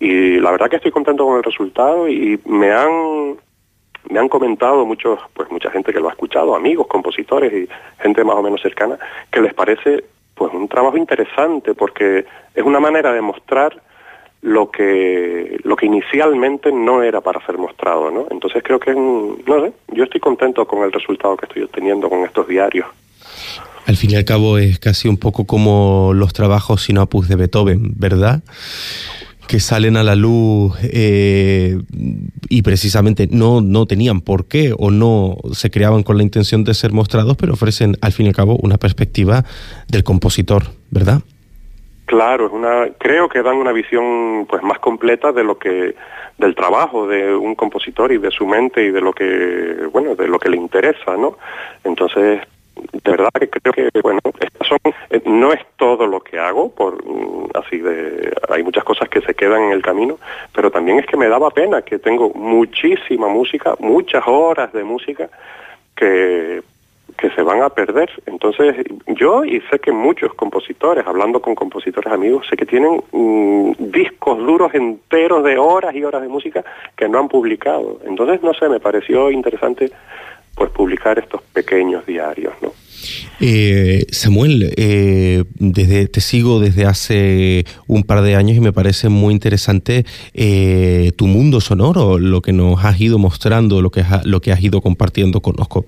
Y 0.00 0.38
la 0.40 0.50
verdad 0.50 0.68
que 0.68 0.76
estoy 0.76 0.90
contento 0.90 1.24
con 1.24 1.36
el 1.36 1.44
resultado 1.44 2.08
y 2.08 2.38
me 2.44 2.72
han 2.72 3.36
me 4.10 4.20
han 4.20 4.28
comentado 4.28 4.84
muchos 4.84 5.18
pues 5.32 5.50
mucha 5.50 5.70
gente 5.70 5.92
que 5.92 6.00
lo 6.00 6.08
ha 6.08 6.12
escuchado, 6.12 6.54
amigos, 6.54 6.86
compositores 6.88 7.52
y 7.52 7.68
gente 8.00 8.24
más 8.24 8.36
o 8.36 8.42
menos 8.42 8.60
cercana 8.60 8.98
que 9.30 9.40
les 9.40 9.54
parece 9.54 10.04
pues 10.34 10.52
un 10.52 10.68
trabajo 10.68 10.96
interesante 10.96 11.74
porque 11.74 12.24
es 12.54 12.64
una 12.64 12.80
manera 12.80 13.12
de 13.12 13.20
mostrar 13.20 13.80
lo 14.46 14.70
que 14.70 15.58
lo 15.64 15.74
que 15.74 15.86
inicialmente 15.86 16.70
no 16.70 17.02
era 17.02 17.20
para 17.20 17.44
ser 17.44 17.58
mostrado, 17.58 18.12
¿no? 18.12 18.28
Entonces 18.30 18.62
creo 18.62 18.78
que 18.78 18.94
no 18.94 19.36
sé, 19.44 19.72
yo 19.92 20.04
estoy 20.04 20.20
contento 20.20 20.64
con 20.66 20.84
el 20.84 20.92
resultado 20.92 21.36
que 21.36 21.46
estoy 21.46 21.62
obteniendo 21.64 22.08
con 22.08 22.24
estos 22.24 22.46
diarios. 22.46 22.86
Al 23.86 23.96
fin 23.96 24.12
y 24.12 24.14
al 24.14 24.24
cabo 24.24 24.58
es 24.58 24.78
casi 24.78 25.08
un 25.08 25.16
poco 25.16 25.46
como 25.46 26.12
los 26.14 26.32
trabajos 26.32 26.84
sin 26.84 26.98
opus 26.98 27.28
de 27.28 27.34
Beethoven, 27.34 27.94
¿verdad? 27.96 28.42
que 29.48 29.60
salen 29.60 29.96
a 29.96 30.02
la 30.02 30.16
luz 30.16 30.74
eh, 30.82 31.80
y 32.48 32.62
precisamente 32.62 33.28
no, 33.30 33.60
no 33.60 33.86
tenían 33.86 34.20
por 34.20 34.46
qué 34.46 34.74
o 34.76 34.90
no 34.90 35.36
se 35.52 35.70
creaban 35.70 36.02
con 36.02 36.16
la 36.16 36.24
intención 36.24 36.64
de 36.64 36.74
ser 36.74 36.92
mostrados, 36.92 37.36
pero 37.36 37.52
ofrecen 37.52 37.96
al 38.00 38.12
fin 38.12 38.26
y 38.26 38.30
al 38.30 38.34
cabo 38.34 38.58
una 38.60 38.76
perspectiva 38.76 39.44
del 39.86 40.02
compositor, 40.02 40.72
¿verdad? 40.90 41.22
Claro, 42.16 42.46
es 42.46 42.52
una, 42.52 42.88
creo 42.96 43.28
que 43.28 43.42
dan 43.42 43.56
una 43.56 43.72
visión 43.72 44.46
pues 44.48 44.62
más 44.62 44.78
completa 44.78 45.32
de 45.32 45.44
lo 45.44 45.58
que 45.58 45.94
del 46.38 46.54
trabajo 46.54 47.06
de 47.06 47.36
un 47.36 47.54
compositor 47.54 48.10
y 48.10 48.16
de 48.16 48.30
su 48.30 48.46
mente 48.46 48.82
y 48.82 48.90
de 48.90 49.02
lo 49.02 49.12
que 49.12 49.86
bueno 49.92 50.14
de 50.14 50.26
lo 50.26 50.38
que 50.38 50.48
le 50.48 50.56
interesa, 50.56 51.14
¿no? 51.18 51.36
Entonces 51.84 52.40
de 52.74 53.10
verdad 53.10 53.28
que 53.38 53.48
creo 53.48 53.70
que 53.74 54.00
bueno 54.00 54.20
estas 54.40 54.66
son 54.66 54.78
eh, 55.10 55.20
no 55.26 55.52
es 55.52 55.60
todo 55.76 56.06
lo 56.06 56.20
que 56.20 56.38
hago 56.38 56.74
por 56.74 57.04
mm, 57.04 57.50
así 57.52 57.80
de 57.80 58.32
hay 58.48 58.62
muchas 58.62 58.84
cosas 58.84 59.10
que 59.10 59.20
se 59.20 59.34
quedan 59.34 59.64
en 59.64 59.72
el 59.72 59.82
camino 59.82 60.18
pero 60.54 60.70
también 60.70 60.98
es 60.98 61.06
que 61.06 61.18
me 61.18 61.28
daba 61.28 61.50
pena 61.50 61.82
que 61.82 61.98
tengo 61.98 62.30
muchísima 62.30 63.28
música 63.28 63.74
muchas 63.78 64.22
horas 64.26 64.72
de 64.72 64.84
música 64.84 65.28
que 65.94 66.62
que 67.16 67.30
se 67.30 67.42
van 67.42 67.62
a 67.62 67.70
perder. 67.70 68.10
Entonces, 68.26 68.76
yo 69.06 69.44
y 69.44 69.60
sé 69.70 69.78
que 69.78 69.92
muchos 69.92 70.34
compositores, 70.34 71.06
hablando 71.06 71.40
con 71.40 71.54
compositores 71.54 72.12
amigos, 72.12 72.46
sé 72.48 72.56
que 72.56 72.66
tienen 72.66 73.02
mmm, 73.12 73.72
discos 73.78 74.38
duros 74.38 74.74
enteros 74.74 75.42
de 75.44 75.58
horas 75.58 75.94
y 75.94 76.04
horas 76.04 76.22
de 76.22 76.28
música 76.28 76.64
que 76.96 77.08
no 77.08 77.18
han 77.18 77.28
publicado. 77.28 78.00
Entonces, 78.04 78.42
no 78.42 78.54
sé, 78.54 78.68
me 78.68 78.80
pareció 78.80 79.30
interesante 79.30 79.90
pues 80.56 80.70
publicar 80.70 81.18
estos 81.18 81.42
pequeños 81.52 82.04
diarios, 82.06 82.54
¿no? 82.62 82.72
Eh, 83.40 84.06
Samuel, 84.10 84.72
eh, 84.76 85.44
desde, 85.58 86.08
te 86.08 86.20
sigo 86.22 86.58
desde 86.58 86.86
hace 86.86 87.66
un 87.86 88.02
par 88.02 88.22
de 88.22 88.34
años 88.34 88.56
y 88.56 88.60
me 88.60 88.72
parece 88.72 89.10
muy 89.10 89.34
interesante 89.34 90.06
eh, 90.32 91.12
tu 91.16 91.26
mundo 91.26 91.60
sonoro, 91.60 92.18
lo 92.18 92.40
que 92.40 92.54
nos 92.54 92.82
has 92.84 92.98
ido 92.98 93.18
mostrando, 93.18 93.82
lo 93.82 93.90
que, 93.90 94.04
lo 94.24 94.40
que 94.40 94.52
has 94.52 94.62
ido 94.62 94.80
compartiendo, 94.80 95.42
conozco 95.42 95.84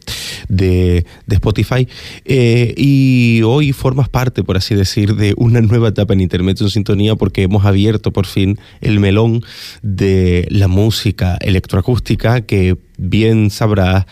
de, 0.48 1.06
de 1.26 1.34
Spotify. 1.36 1.88
y 2.26 3.40
hoy 3.42 3.72
formas 3.72 4.10
parte, 4.10 4.44
por 4.44 4.58
así 4.58 4.74
decir, 4.74 5.14
de 5.14 5.32
una 5.38 5.62
nueva 5.62 5.88
etapa 5.88 6.12
en 6.12 6.20
Internet 6.20 6.60
en 6.60 6.68
Sintonía 6.68 7.16
porque 7.16 7.42
hemos 7.42 7.64
abierto 7.64 8.12
por 8.12 8.26
fin 8.26 8.58
el 8.82 9.00
melón 9.00 9.42
de 9.82 10.46
la 10.50 10.68
música 10.68 11.38
electroacústica 11.40 12.42
que 12.42 12.76
bien 12.98 13.48
sabrás 13.48 14.04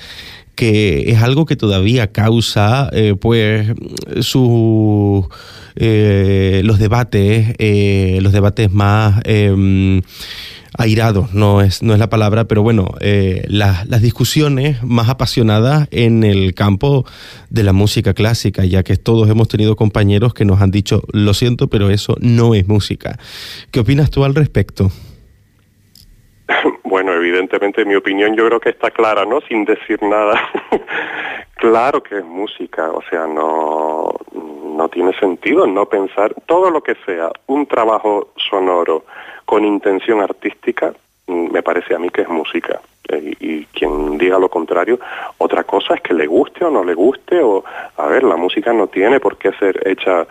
que 0.57 1.11
es 1.11 1.23
algo 1.23 1.47
que 1.47 1.55
todavía 1.55 2.11
causa 2.11 2.89
eh, 2.93 3.15
pues 3.21 3.69
su 4.21 5.29
eh, 5.77 6.63
los 6.65 6.79
debates 6.79 7.55
eh, 7.59 8.19
los 8.23 8.33
debates 8.33 8.73
más 8.73 9.21
em, 9.25 10.01
airados 10.79 11.35
no 11.35 11.61
es 11.61 11.83
no 11.83 11.93
es 11.93 11.99
la 11.99 12.09
palabra 12.09 12.49
pero 12.49 12.63
bueno 12.63 12.95
las, 13.49 13.87
las 13.87 14.03
discusiones 14.03 14.83
más 14.83 15.09
apasionadas 15.09 15.89
en 15.91 16.25
el 16.25 16.55
campo 16.55 17.05
de 17.51 17.63
la 17.63 17.73
música 17.73 18.15
clásica 18.15 18.65
ya 18.65 18.83
que 18.83 18.97
todos 18.97 19.29
hemos 19.29 19.49
tenido 19.49 19.77
compañeros 19.77 20.35
que 20.35 20.47
nos 20.47 20.61
han 20.61 20.71
dicho 20.71 21.03
lo 21.13 21.35
siento 21.35 21.69
pero 21.69 21.91
eso 21.91 22.17
no 22.21 22.55
es 22.55 22.67
música 22.67 23.19
qué 23.71 23.81
opinas 23.81 24.11
tú 24.11 24.25
al 24.25 24.35
respecto 24.35 24.91
Bueno, 26.85 27.13
evidentemente 27.13 27.85
mi 27.85 27.95
opinión 27.95 28.35
yo 28.37 28.47
creo 28.47 28.61
que 28.61 28.71
está 28.71 28.91
clara, 28.91 29.25
¿no? 29.25 29.41
Sin 29.43 29.65
decir 29.65 30.03
nada. 30.03 30.41
claro 31.57 32.03
que 32.03 32.19
es 32.19 32.25
música, 32.25 32.91
o 32.91 33.03
sea, 33.11 33.27
no, 33.27 34.15
no 34.33 34.89
tiene 34.89 35.13
sentido 35.19 35.67
no 35.67 35.87
pensar 35.87 36.35
todo 36.47 36.71
lo 36.71 36.83
que 36.83 36.95
sea 37.07 37.31
un 37.47 37.67
trabajo 37.67 38.29
sonoro 38.37 39.05
con 39.45 39.65
intención 39.65 40.21
artística, 40.21 40.93
mm, 41.27 41.53
me 41.53 41.63
parece 41.63 41.95
a 41.95 41.99
mí 41.99 42.11
que 42.11 42.23
es 42.23 42.29
música. 42.29 42.81
Eh, 43.09 43.35
y, 43.39 43.65
quien 43.67 44.19
diga 44.19 44.39
lo 44.39 44.49
contrario, 44.49 44.99
otra 45.39 45.63
cosa 45.65 45.95
es 45.95 46.01
que 46.01 46.15
le 46.15 46.27
guste 46.27 46.65
o 46.65 46.71
no 46.71 46.83
le 46.83 46.95
guste, 46.95 47.41
o, 47.41 47.65
a 47.97 48.07
ver, 48.07 48.25
la 48.25 48.37
música 48.37 48.73
no 48.73 48.89
tiene 48.89 49.21
por 49.21 49.37
qué 49.37 49.53
ser 49.53 49.81
hecha 49.87 50.27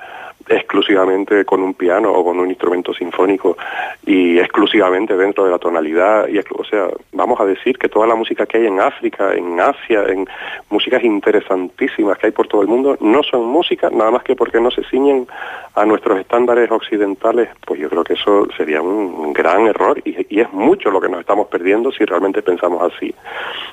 exclusivamente 0.47 1.45
con 1.45 1.61
un 1.61 1.73
piano 1.73 2.11
o 2.11 2.23
con 2.23 2.39
un 2.39 2.49
instrumento 2.49 2.93
sinfónico 2.93 3.57
y 4.05 4.37
exclusivamente 4.37 5.15
dentro 5.17 5.45
de 5.45 5.51
la 5.51 5.57
tonalidad. 5.57 6.27
Y 6.27 6.39
o 6.39 6.63
sea 6.63 6.87
vamos 7.13 7.39
a 7.39 7.45
decir 7.45 7.77
que 7.77 7.89
toda 7.89 8.07
la 8.07 8.15
música 8.15 8.45
que 8.45 8.57
hay 8.57 8.67
en 8.67 8.79
África 8.79 9.33
en 9.33 9.59
Asia 9.59 10.03
en 10.07 10.27
músicas 10.69 11.03
interesantísimas 11.03 12.17
que 12.17 12.27
hay 12.27 12.31
por 12.31 12.47
todo 12.47 12.61
el 12.61 12.67
mundo 12.67 12.97
no 12.99 13.23
son 13.23 13.45
música 13.45 13.89
nada 13.89 14.11
más 14.11 14.23
que 14.23 14.35
porque 14.35 14.59
no 14.59 14.71
se 14.71 14.83
ciñen 14.85 15.27
a 15.75 15.85
nuestros 15.85 16.19
estándares 16.19 16.69
occidentales 16.69 17.49
pues 17.65 17.79
yo 17.79 17.89
creo 17.89 18.03
que 18.03 18.13
eso 18.13 18.47
sería 18.55 18.81
un 18.81 19.33
gran 19.33 19.67
error 19.67 19.99
y, 20.05 20.15
y 20.29 20.41
es 20.41 20.51
mucho 20.53 20.91
lo 20.91 21.01
que 21.01 21.09
nos 21.09 21.21
estamos 21.21 21.47
perdiendo 21.47 21.91
si 21.91 22.05
realmente 22.05 22.41
pensamos 22.41 22.93
así. 22.93 23.13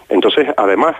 Entonces 0.08 0.48
además 0.56 0.96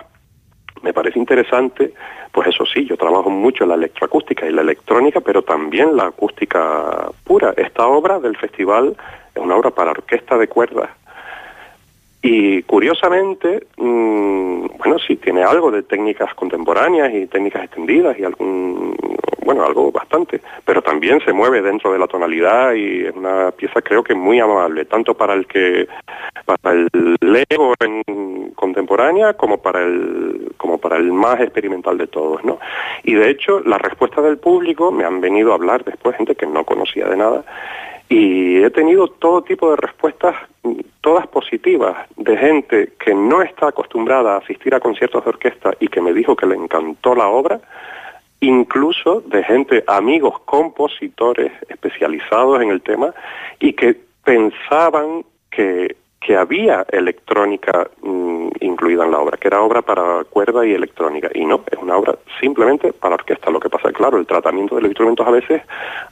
me 0.83 0.93
parece 0.93 1.17
interesante, 1.17 1.93
pues 2.31 2.49
eso 2.49 2.65
sí, 2.65 2.85
yo 2.85 2.97
trabajo 2.97 3.29
mucho 3.29 3.63
en 3.63 3.69
la 3.69 3.75
electroacústica 3.75 4.45
y 4.45 4.51
la 4.51 4.61
electrónica, 4.61 5.21
pero 5.21 5.41
también 5.41 5.95
la 5.95 6.07
acústica 6.07 7.09
pura. 7.23 7.53
Esta 7.55 7.87
obra 7.87 8.19
del 8.19 8.35
festival 8.37 8.95
es 9.33 9.41
una 9.41 9.55
obra 9.55 9.71
para 9.71 9.91
orquesta 9.91 10.37
de 10.37 10.47
cuerdas. 10.47 10.89
Y 12.25 12.63
curiosamente, 12.63 13.67
mmm, 13.75 14.65
bueno, 14.77 14.97
sí, 15.05 15.17
tiene 15.17 15.43
algo 15.43 15.69
de 15.69 15.83
técnicas 15.83 16.33
contemporáneas 16.35 17.13
y 17.13 17.27
técnicas 17.27 17.65
extendidas 17.65 18.17
y 18.17 18.23
algún, 18.23 18.95
bueno, 19.43 19.65
algo 19.65 19.91
bastante, 19.91 20.39
pero 20.63 20.81
también 20.81 21.19
se 21.25 21.33
mueve 21.33 21.61
dentro 21.61 21.91
de 21.91 21.99
la 21.99 22.07
tonalidad 22.07 22.75
y 22.75 23.07
es 23.07 23.13
una 23.13 23.51
pieza 23.51 23.81
creo 23.81 24.05
que 24.05 24.15
muy 24.15 24.39
amable, 24.39 24.85
tanto 24.85 25.13
para 25.15 25.33
el 25.33 25.45
que, 25.47 25.85
para 26.45 26.77
el 26.77 27.17
lego 27.19 27.73
en 27.81 28.51
contemporánea 28.55 29.33
como 29.33 29.57
para 29.57 29.83
el, 29.83 30.53
como 30.55 30.77
para 30.77 30.95
el 30.95 31.11
más 31.11 31.41
experimental 31.41 31.97
de 31.97 32.07
todos, 32.07 32.41
¿no? 32.45 32.57
Y 33.03 33.15
de 33.15 33.31
hecho, 33.31 33.59
la 33.59 33.77
respuesta 33.77 34.21
del 34.21 34.37
público, 34.37 34.93
me 34.93 35.03
han 35.03 35.19
venido 35.19 35.51
a 35.51 35.55
hablar 35.55 35.83
después 35.83 36.15
gente 36.15 36.35
que 36.35 36.47
no 36.47 36.63
conocía 36.63 37.09
de 37.09 37.17
nada, 37.17 37.43
y 38.09 38.63
he 38.63 38.69
tenido 38.69 39.07
todo 39.07 39.43
tipo 39.43 39.69
de 39.71 39.77
respuestas, 39.77 40.35
todas 41.01 41.27
positivas, 41.27 42.07
de 42.15 42.37
gente 42.37 42.93
que 42.99 43.13
no 43.13 43.41
está 43.41 43.67
acostumbrada 43.67 44.33
a 44.33 44.37
asistir 44.37 44.73
a 44.75 44.79
conciertos 44.79 45.23
de 45.23 45.29
orquesta 45.29 45.73
y 45.79 45.87
que 45.87 46.01
me 46.01 46.13
dijo 46.13 46.35
que 46.35 46.45
le 46.45 46.55
encantó 46.55 47.15
la 47.15 47.27
obra, 47.27 47.59
incluso 48.39 49.21
de 49.21 49.43
gente, 49.43 49.83
amigos, 49.87 50.39
compositores 50.45 51.51
especializados 51.69 52.61
en 52.61 52.69
el 52.69 52.81
tema 52.81 53.13
y 53.59 53.73
que 53.73 53.97
pensaban 54.23 55.23
que 55.49 55.95
que 56.25 56.37
había 56.37 56.85
electrónica 56.89 57.87
mm, 58.01 58.47
incluida 58.61 59.03
en 59.05 59.11
la 59.11 59.19
obra, 59.19 59.37
que 59.37 59.49
era 59.49 59.61
obra 59.61 59.81
para 59.81 60.23
cuerda 60.23 60.65
y 60.65 60.73
electrónica. 60.73 61.29
Y 61.33 61.45
no, 61.45 61.61
es 61.69 61.77
una 61.77 61.97
obra 61.97 62.15
simplemente 62.39 62.93
para 62.93 63.15
orquesta. 63.15 63.51
Lo 63.51 63.59
que 63.59 63.69
pasa 63.69 63.89
es, 63.89 63.93
claro, 63.93 64.17
el 64.17 64.25
tratamiento 64.25 64.75
de 64.75 64.81
los 64.81 64.89
instrumentos 64.89 65.27
a 65.27 65.31
veces 65.31 65.61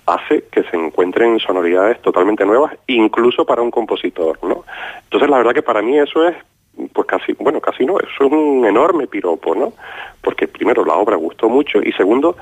hace 0.06 0.44
que 0.52 0.64
se 0.64 0.76
encuentren 0.76 1.40
sonoridades 1.40 2.02
totalmente 2.02 2.46
nuevas, 2.46 2.74
incluso 2.88 3.46
para 3.46 3.62
un 3.62 3.72
compositor, 3.72 4.38
¿no? 4.44 4.66
Entonces, 5.04 5.30
la 5.30 5.38
verdad 5.38 5.54
que 5.54 5.64
para 5.64 5.82
mí 5.82 5.98
eso 5.98 6.28
es 6.28 6.36
pues 6.94 7.08
casi, 7.08 7.34
bueno, 7.34 7.60
casi 7.60 7.86
no, 7.86 8.00
es 8.00 8.20
un 8.20 8.66
enorme 8.66 9.08
piropo, 9.08 9.56
¿no? 9.56 9.74
Porque 10.22 10.48
primero 10.48 10.86
la 10.86 10.96
obra 10.96 11.16
gustó 11.16 11.50
mucho 11.50 11.80
y 11.82 11.92
segundo, 11.94 12.36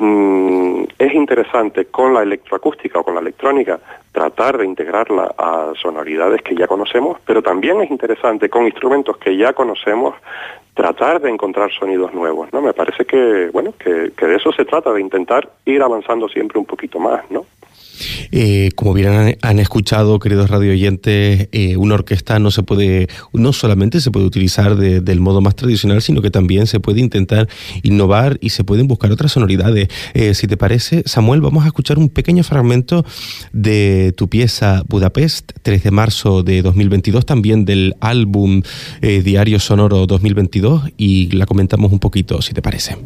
Mm, 0.00 0.84
es 0.98 1.12
interesante 1.12 1.84
con 1.84 2.14
la 2.14 2.22
electroacústica 2.22 3.00
o 3.00 3.04
con 3.04 3.14
la 3.14 3.20
electrónica 3.20 3.78
tratar 4.12 4.56
de 4.56 4.64
integrarla 4.64 5.34
a 5.36 5.72
sonoridades 5.80 6.40
que 6.40 6.56
ya 6.56 6.66
conocemos, 6.66 7.18
pero 7.26 7.42
también 7.42 7.82
es 7.82 7.90
interesante 7.90 8.48
con 8.48 8.64
instrumentos 8.64 9.18
que 9.18 9.36
ya 9.36 9.52
conocemos 9.52 10.14
tratar 10.72 11.20
de 11.20 11.28
encontrar 11.28 11.70
sonidos 11.70 12.14
nuevos, 12.14 12.50
¿no? 12.50 12.62
Me 12.62 12.72
parece 12.72 13.04
que, 13.04 13.50
bueno, 13.52 13.74
que, 13.78 14.10
de 14.16 14.36
eso 14.36 14.52
se 14.52 14.64
trata, 14.64 14.90
de 14.90 15.02
intentar 15.02 15.50
ir 15.66 15.82
avanzando 15.82 16.30
siempre 16.30 16.58
un 16.58 16.64
poquito 16.64 16.98
más, 16.98 17.30
¿no? 17.30 17.44
Eh, 18.32 18.70
como 18.74 18.94
bien 18.94 19.36
han, 19.40 19.58
escuchado, 19.58 20.18
queridos 20.18 20.50
radio 20.50 20.72
oyentes, 20.72 21.48
eh, 21.52 21.76
una 21.76 21.94
orquesta 21.94 22.38
no 22.38 22.50
se 22.50 22.62
puede, 22.62 23.08
no 23.32 23.52
solamente 23.52 24.00
se 24.00 24.10
puede 24.10 24.26
utilizar 24.26 24.76
del 24.76 25.20
modo 25.20 25.40
más 25.40 25.56
tradicional, 25.56 26.02
sino 26.02 26.22
que 26.22 26.30
también 26.30 26.66
se 26.66 26.80
puede 26.80 27.00
intentar 27.00 27.48
innovar 27.82 28.38
y 28.40 28.50
se 28.50 28.64
pueden 28.64 28.86
buscar 28.86 29.10
otras 29.12 29.32
sonoridades. 29.32 29.88
Eh, 30.14 30.34
si 30.34 30.46
te 30.46 30.56
parece, 30.56 31.02
Samuel, 31.06 31.40
vamos 31.40 31.64
a 31.64 31.66
escuchar 31.66 31.98
un 31.98 32.08
pequeño 32.08 32.42
fragmento 32.44 33.04
de 33.52 34.14
tu 34.16 34.28
pieza 34.28 34.82
Budapest, 34.88 35.52
3 35.62 35.82
de 35.82 35.90
marzo 35.90 36.42
de 36.42 36.62
2022, 36.62 37.26
también 37.26 37.64
del 37.64 37.94
álbum 38.00 38.62
Diario 39.00 39.60
Sonoro 39.60 40.06
2022, 40.06 40.90
y 40.96 41.30
la 41.32 41.46
comentamos 41.46 41.92
un 41.92 41.98
poquito, 41.98 42.40
si 42.42 42.52
te 42.52 42.62
parece. 42.62 42.96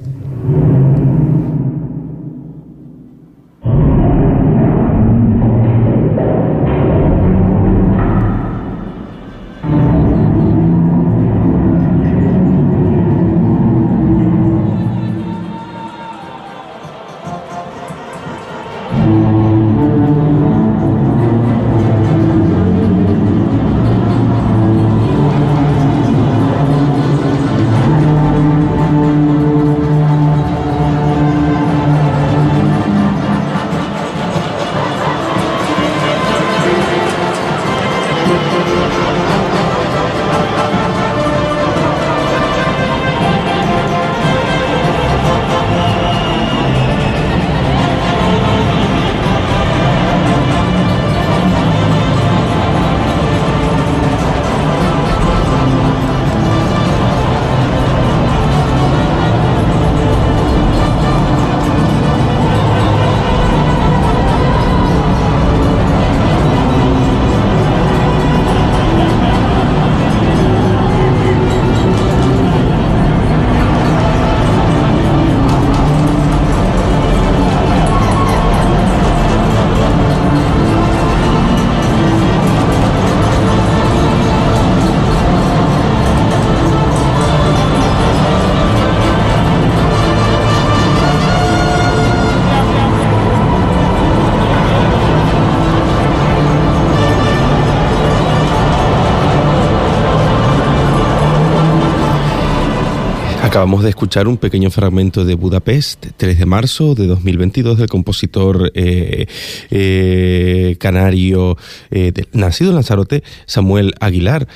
Acabamos 103.64 103.84
de 103.84 103.88
escuchar 103.88 104.28
un 104.28 104.36
pequeño 104.36 104.68
fragmento 104.68 105.24
de 105.24 105.36
Budapest, 105.36 106.08
3 106.18 106.38
de 106.38 106.44
marzo 106.44 106.94
de 106.94 107.06
2022, 107.06 107.78
del 107.78 107.88
compositor 107.88 108.70
eh, 108.74 109.24
eh, 109.70 110.76
canario 110.78 111.56
eh, 111.90 112.12
nacido 112.34 112.68
en 112.68 112.74
Lanzarote, 112.74 113.22
Samuel 113.46 113.94
Aguilar. 114.00 114.46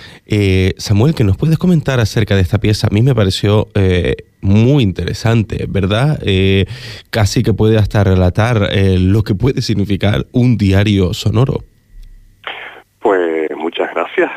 Samuel, 0.77 1.15
¿qué 1.15 1.25
nos 1.25 1.39
puedes 1.39 1.57
comentar 1.57 2.01
acerca 2.01 2.37
de 2.37 2.43
esta 2.43 2.59
pieza? 2.59 2.89
A 2.89 2.91
mí 2.93 3.01
me 3.01 3.15
pareció 3.15 3.69
muy 4.43 4.83
interesante, 4.83 5.65
¿verdad? 5.67 6.21
casi 7.09 7.43
que 7.43 7.55
puede 7.55 7.79
hasta 7.79 8.05
relatar 8.05 8.69
lo 8.75 9.23
que 9.23 9.35
puede 9.35 9.63
significar 9.63 10.27
un 10.33 10.59
diario 10.59 11.15
sonoro. 11.15 11.65
Pues 13.01 13.49
muchas 13.57 13.89
gracias. 13.95 14.31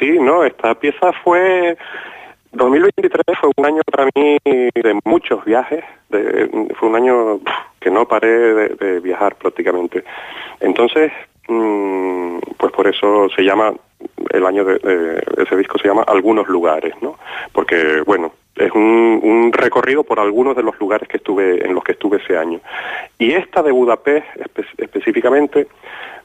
sí, 0.00 0.18
no, 0.20 0.42
esta 0.42 0.74
pieza 0.74 1.12
fue 1.22 1.78
2023 2.58 3.38
fue 3.40 3.50
un 3.56 3.66
año 3.66 3.82
para 3.90 4.08
mí 4.14 4.38
de 4.44 5.00
muchos 5.04 5.44
viajes, 5.44 5.84
fue 6.10 6.88
un 6.88 6.96
año 6.96 7.40
que 7.80 7.90
no 7.90 8.06
paré 8.06 8.68
de, 8.76 9.00
viajar 9.00 9.36
prácticamente. 9.36 10.04
Entonces, 10.60 11.12
mm, 11.48 12.38
pues 12.56 12.72
por 12.72 12.86
eso 12.88 13.28
se 13.34 13.42
llama, 13.42 13.72
el 14.30 14.46
año 14.46 14.64
de, 14.64 15.22
ese 15.38 15.56
disco 15.56 15.78
se 15.78 15.88
llama 15.88 16.02
Algunos 16.06 16.48
lugares, 16.48 16.94
¿no? 17.00 17.16
Porque, 17.52 18.02
bueno, 18.04 18.32
es 18.56 18.72
un, 18.72 19.50
recorrido 19.52 20.04
por 20.04 20.20
algunos 20.20 20.56
de 20.56 20.62
los 20.62 20.78
lugares 20.78 21.08
que 21.08 21.18
estuve, 21.18 21.64
en 21.64 21.74
los 21.74 21.84
que 21.84 21.92
estuve 21.92 22.18
ese 22.18 22.36
año. 22.36 22.60
Y 23.18 23.32
esta 23.32 23.62
de 23.62 23.72
Budapest 23.72 24.26
específicamente, 24.78 25.68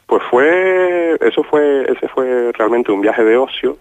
pues 0.08 0.24
fue, 0.30 1.18
eso 1.22 1.44
fue, 1.44 1.84
ese 1.92 2.08
fue 2.08 2.52
realmente 2.54 2.92
un 2.92 3.02
viaje 3.02 3.24
de 3.24 3.38
ocio, 3.38 3.78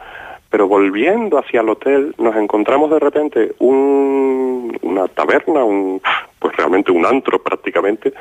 pero 0.52 0.68
volviendo 0.68 1.38
hacia 1.38 1.62
el 1.62 1.70
hotel 1.70 2.14
nos 2.18 2.36
encontramos 2.36 2.90
de 2.90 2.98
repente 2.98 3.54
una 3.58 5.08
taberna, 5.08 5.64
un, 5.64 6.02
pues 6.38 6.54
realmente 6.54 6.92
un 6.92 7.06
antro 7.06 7.42
prácticamente, 7.42 8.12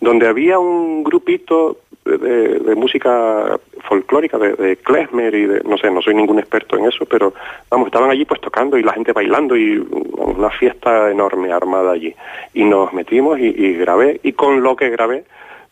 donde 0.00 0.28
había 0.28 0.60
un 0.60 1.02
grupito 1.02 1.78
de, 2.04 2.76
música 2.76 3.58
folclórica, 3.88 4.38
de, 4.38 4.54
de, 4.54 4.76
klezmer 4.76 5.34
y 5.34 5.46
de, 5.46 5.62
no 5.64 5.76
sé, 5.78 5.90
no 5.90 6.00
soy 6.00 6.14
ningún 6.14 6.38
experto 6.38 6.78
en 6.78 6.86
eso, 6.86 7.04
pero 7.06 7.34
vamos, 7.68 7.88
estaban 7.88 8.08
allí 8.08 8.24
pues 8.24 8.40
tocando 8.40 8.78
y 8.78 8.84
la 8.84 8.92
gente 8.92 9.12
bailando 9.12 9.56
y 9.56 9.84
una 10.16 10.50
fiesta 10.50 11.10
enorme 11.10 11.52
armada 11.52 11.90
allí. 11.90 12.14
Y 12.54 12.62
nos 12.62 12.92
metimos 12.92 13.40
y 13.40 13.74
grabé, 13.74 14.20
y 14.22 14.32
con 14.32 14.62
lo 14.62 14.76
que 14.76 14.90
grabé, 14.90 15.24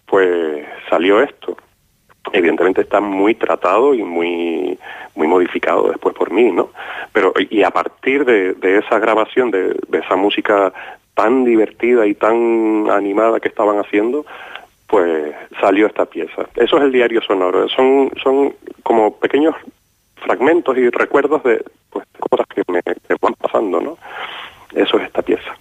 pues 0.04 0.66
salió 0.90 1.22
esto 1.22 1.56
evidentemente 2.32 2.82
está 2.82 3.00
muy 3.00 3.34
tratado 3.34 3.94
y 3.94 4.02
muy 4.02 4.78
muy 5.14 5.26
modificado 5.26 5.88
después 5.88 6.14
por 6.14 6.30
mí, 6.30 6.50
¿no? 6.52 6.70
Pero 7.12 7.32
y 7.50 7.62
a 7.62 7.70
partir 7.70 8.24
de, 8.24 8.78
esa 8.78 8.98
grabación, 8.98 9.50
de, 9.50 9.76
esa 9.92 10.14
música 10.14 10.72
tan 11.14 11.44
divertida 11.44 12.06
y 12.06 12.14
tan 12.14 12.88
animada 12.88 13.40
que 13.40 13.48
estaban 13.48 13.78
haciendo, 13.78 14.24
pues 14.86 15.34
salió 15.60 15.86
esta 15.86 16.06
pieza. 16.06 16.48
Eso 16.54 16.78
es 16.78 16.84
el 16.84 16.92
diario 16.92 17.20
sonoro. 17.22 17.68
Son 17.68 18.12
son 18.22 18.54
como 18.84 19.16
pequeños 19.16 19.54
fragmentos 20.16 20.76
y 20.78 20.88
recuerdos 20.90 21.42
de 21.42 21.64
pues 21.90 22.06
cosas 22.18 22.46
que 22.46 22.62
me 22.68 22.80
van 23.20 23.34
pasando, 23.34 23.80
¿no? 23.80 23.98
Eso 24.74 24.98
es 24.98 25.06
esta 25.06 25.22
pieza. 25.22 25.56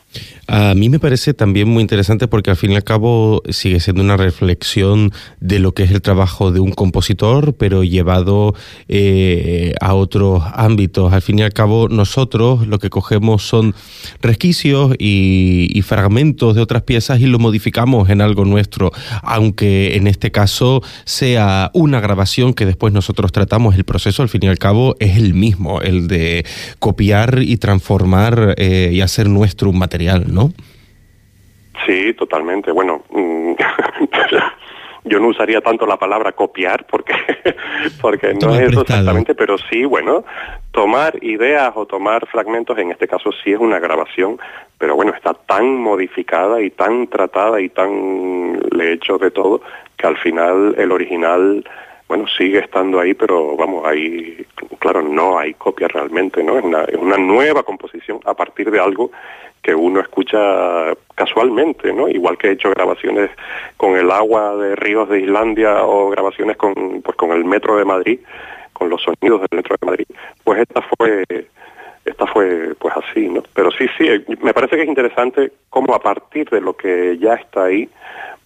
A 0.48 0.74
mí 0.76 0.88
me 0.88 1.00
parece 1.00 1.34
también 1.34 1.67
muy 1.67 1.82
interesante 1.82 2.30
porque 2.30 2.50
al 2.50 2.56
fin 2.56 2.72
y 2.72 2.76
al 2.78 2.84
cabo 2.84 3.43
sigue 3.50 3.82
siendo 3.82 4.02
una 4.02 4.15
reflexión 4.15 5.12
de 5.41 5.60
lo 5.60 5.74
que 5.74 5.84
es 5.84 5.91
el 5.91 6.02
trabajo 6.02 6.54
de 6.54 6.62
un 6.62 6.72
compositor, 6.72 7.54
pero 7.56 7.84
llevado 7.84 8.56
eh, 8.88 9.74
a 9.82 9.93
otros 9.93 10.43
ámbitos. 10.54 11.12
Al 11.12 11.22
fin 11.22 11.39
y 11.39 11.41
al 11.41 11.52
cabo 11.52 11.89
nosotros 11.89 12.65
lo 12.65 12.80
que 12.80 12.89
cogemos 12.89 13.43
son 13.43 13.76
resquicios 14.22 14.96
y, 14.98 15.82
fragmentos 15.88 16.54
de 16.56 16.62
otras 16.62 16.84
piezas 16.84 17.22
y 17.22 17.28
lo 17.28 17.39
modificamos 17.39 18.10
en 18.10 18.20
algo 18.20 18.43
nuestro, 18.43 18.91
aunque 19.22 19.96
en 19.96 20.08
este 20.08 20.32
caso 20.32 20.82
sea 21.06 21.72
una 21.74 22.02
grabación 22.02 22.54
que 22.54 22.65
después 22.65 22.91
nosotros 22.91 23.32
tratamos, 23.32 23.76
el 23.76 23.86
proceso 23.86 24.22
al 24.22 24.28
fin 24.28 24.43
y 24.43 24.48
al 24.48 24.58
cabo 24.58 24.98
es 25.00 25.15
el 25.15 25.34
mismo, 25.34 25.82
el 25.82 26.08
de 26.08 26.46
copiar 26.80 27.41
y 27.41 27.56
transformar 27.56 28.56
eh, 28.58 28.89
y 28.91 29.00
hacer 29.00 29.30
nuestro 29.30 29.70
un 29.70 29.78
material, 29.78 30.07
¿no? 30.15 30.52
Sí, 31.86 32.13
totalmente. 32.13 32.72
Bueno, 32.72 33.04
mm, 33.12 33.54
yo 35.06 35.20
no 35.20 35.28
usaría 35.28 35.62
tanto 35.62 35.86
la 35.86 35.98
palabra 35.98 36.32
copiar 36.34 36.86
porque 36.86 37.13
porque 38.02 38.34
no 38.34 38.56
es 38.56 38.72
eso 38.72 38.82
exactamente, 38.82 39.36
pero 39.36 39.58
sí, 39.58 39.86
bueno, 39.86 40.26
tomar 40.72 41.24
ideas 41.24 41.72
o 41.76 41.86
tomar 41.86 42.28
fragmentos, 42.28 42.78
en 42.78 42.91
este 42.91 43.08
caso 43.08 43.32
sí 43.43 43.54
es 43.54 43.60
una 43.60 43.80
grabación, 43.80 44.39
pero 44.78 44.96
bueno, 44.96 45.13
está 45.13 45.34
tan 45.34 45.76
modificada 45.78 46.62
y 46.62 46.72
tan 46.72 47.08
tratada 47.08 47.62
y 47.62 47.70
tan 47.70 48.60
le 48.72 48.93
hecho 48.93 49.17
de 49.17 49.32
todo 49.32 49.62
que 49.98 50.08
al 50.08 50.17
final 50.17 50.76
el 50.78 50.91
original 50.91 51.65
bueno, 52.08 52.26
sigue 52.38 52.60
estando 52.60 53.00
ahí, 53.00 53.13
pero 53.13 53.56
vamos, 53.58 53.86
ahí, 53.86 54.46
claro, 54.80 55.02
no 55.02 55.38
hay 55.38 55.54
copia 55.56 55.88
realmente, 55.88 56.43
¿no? 56.43 56.58
Es 56.58 56.63
una, 56.63 56.84
es 56.84 56.96
una 56.96 57.17
nueva 57.17 57.63
composición 57.63 58.20
a 58.26 58.34
partir 58.34 58.72
de 58.72 58.80
algo 58.80 59.12
que 59.62 59.76
uno 59.76 60.00
escucha 60.00 60.93
casualmente, 61.15 61.91
¿no? 61.91 62.08
Igual 62.08 62.38
que 62.38 62.48
he 62.48 62.52
hecho 62.52 62.70
grabaciones 62.70 63.30
con 63.76 63.98
el 63.98 64.10
agua 64.12 64.56
de 64.56 64.76
ríos 64.76 65.10
de 65.10 65.20
Islandia 65.20 65.84
o 65.84 66.10
grabaciones 66.10 66.56
con, 66.56 67.02
pues, 67.02 67.17
con 67.17 67.32
el 67.32 67.43
metro 67.43 67.78
de 67.78 67.84
Madrid, 67.84 68.20
con 68.72 68.89
los 68.89 69.02
sonidos 69.02 69.41
del 69.41 69.58
metro 69.58 69.76
de 69.82 69.86
Madrid, 69.86 70.06
pues 70.43 70.62
esta 70.62 70.82
fue 70.82 71.24
esta 72.06 72.26
fue 72.28 72.74
pues 72.80 72.93
así, 72.96 73.28
¿no? 73.28 73.43
Pero 73.54 73.70
sí, 73.72 73.86
sí, 73.98 74.08
me 74.41 74.54
parece 74.54 74.78
que 74.78 74.84
es 74.84 74.88
interesante 74.88 75.52
cómo 75.70 75.93
a 75.93 76.00
partir 76.00 76.50
de 76.50 76.62
lo 76.62 76.78
que 76.78 77.17
ya 77.20 77.34
está 77.34 77.65
ahí, 77.65 77.89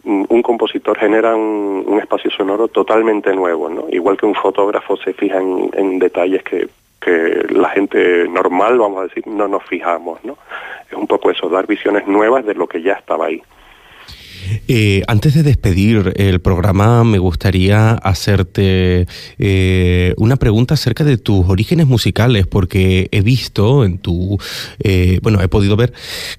un 0.04 0.42
compositor 0.42 0.98
genera 0.98 1.36
un, 1.36 2.00
espacio 2.02 2.32
sonoro 2.32 2.68
totalmente 2.68 3.34
nuevo, 3.36 3.70
¿no? 3.70 3.86
Igual 3.90 4.18
que 4.18 4.26
un 4.26 4.36
fotógrafo 4.36 4.98
se 4.98 5.14
fija 5.14 5.40
en, 5.40 6.00
detalles 6.00 6.44
que, 6.44 6.68
que, 7.00 7.46
la 7.50 7.70
gente 7.70 8.28
normal, 8.28 8.80
vamos 8.80 9.00
a 9.02 9.04
decir, 9.04 9.26
no 9.28 9.48
nos 9.48 9.64
fijamos, 9.66 10.24
¿no? 10.24 10.38
Es 10.90 10.98
un 10.98 11.08
poco 11.08 11.30
eso, 11.30 11.50
dar 11.50 11.68
visiones 11.68 12.08
nuevas 12.08 12.46
de 12.46 12.56
lo 12.56 12.68
que 12.68 12.82
ya 12.82 12.94
estaba 12.94 13.28
ahí. 13.28 13.42
Eh, 14.68 15.04
antes 15.08 15.34
de 15.34 15.44
despedir 15.44 16.14
el 16.16 16.40
programa, 16.40 17.04
me 17.04 17.20
gustaría 17.20 17.92
hacerte 17.92 19.08
eh, 19.38 20.14
una 20.18 20.36
pregunta 20.38 20.74
acerca 20.76 21.04
de 21.04 21.18
tus 21.18 21.46
orígenes 21.48 21.88
musicales, 21.88 22.48
porque 22.48 23.10
he 23.12 23.22
visto 23.22 23.86
en 23.86 23.98
tu, 23.98 24.38
eh, 24.80 25.20
bueno, 25.22 25.42
he 25.42 25.48
podido 25.48 25.76
ver 25.76 25.94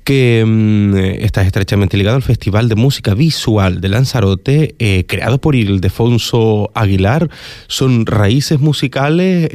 que 0.04 0.44
mm, 0.46 0.96
estás 1.24 1.46
estrechamente 1.46 1.96
ligado 1.96 2.16
al 2.16 2.22
Festival 2.22 2.68
de 2.68 2.74
Música 2.74 3.14
Visual 3.14 3.80
de 3.80 3.88
Lanzarote, 3.88 4.74
creado 5.06 5.40
por 5.40 5.54
Ildefonso 5.54 6.70
Aguilar. 6.74 7.28
¿Son 7.66 8.06
raíces 8.06 8.60
musicales? 8.60 9.48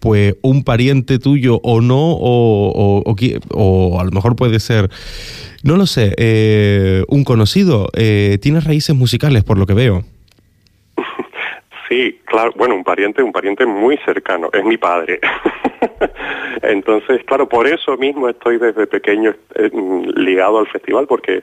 pues 0.00 0.36
un 0.42 0.62
pariente 0.62 1.18
tuyo 1.18 1.60
o 1.64 1.80
no, 1.80 1.98
o, 1.98 3.02
o 3.50 4.00
a 4.00 4.04
lo 4.04 4.10
mejor 4.12 4.36
puede 4.36 4.60
ser 4.60 4.88
no 5.66 5.76
lo 5.76 5.86
sé, 5.86 6.14
eh, 6.16 7.04
un 7.08 7.24
conocido. 7.24 7.88
Eh, 7.94 8.38
tiene 8.40 8.60
raíces 8.60 8.94
musicales, 8.94 9.42
por 9.42 9.58
lo 9.58 9.66
que 9.66 9.74
veo. 9.74 10.04
Sí, 11.88 12.20
claro, 12.24 12.52
bueno, 12.56 12.74
un 12.74 12.84
pariente, 12.84 13.22
un 13.22 13.32
pariente 13.32 13.64
muy 13.64 13.96
cercano, 13.98 14.48
es 14.52 14.64
mi 14.64 14.76
padre. 14.76 15.20
Entonces, 16.62 17.22
claro, 17.24 17.48
por 17.48 17.66
eso 17.66 17.96
mismo 17.96 18.28
estoy 18.28 18.58
desde 18.58 18.86
pequeño 18.86 19.34
eh, 19.54 19.70
ligado 20.16 20.58
al 20.58 20.66
festival, 20.66 21.06
porque 21.06 21.42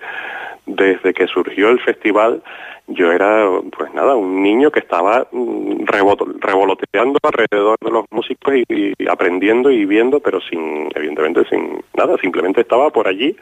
desde 0.65 1.13
que 1.13 1.27
surgió 1.27 1.69
el 1.69 1.79
festival 1.79 2.41
yo 2.87 3.11
era, 3.11 3.47
pues 3.75 3.93
nada, 3.93 4.15
un 4.15 4.43
niño 4.43 4.69
que 4.69 4.79
estaba 4.79 5.25
mm, 5.31 5.85
revoloteando 5.85 7.19
alrededor 7.23 7.77
de 7.79 7.91
los 7.91 8.05
músicos 8.11 8.55
y, 8.67 8.93
aprendiendo 9.07 9.71
y 9.71 9.85
viendo, 9.85 10.19
pero 10.19 10.41
sin, 10.41 10.89
evidentemente 10.93 11.45
sin 11.49 11.81
nada, 11.95 12.17
simplemente 12.17 12.61
estaba 12.61 12.89
por 12.89 13.07
allí 13.07 13.35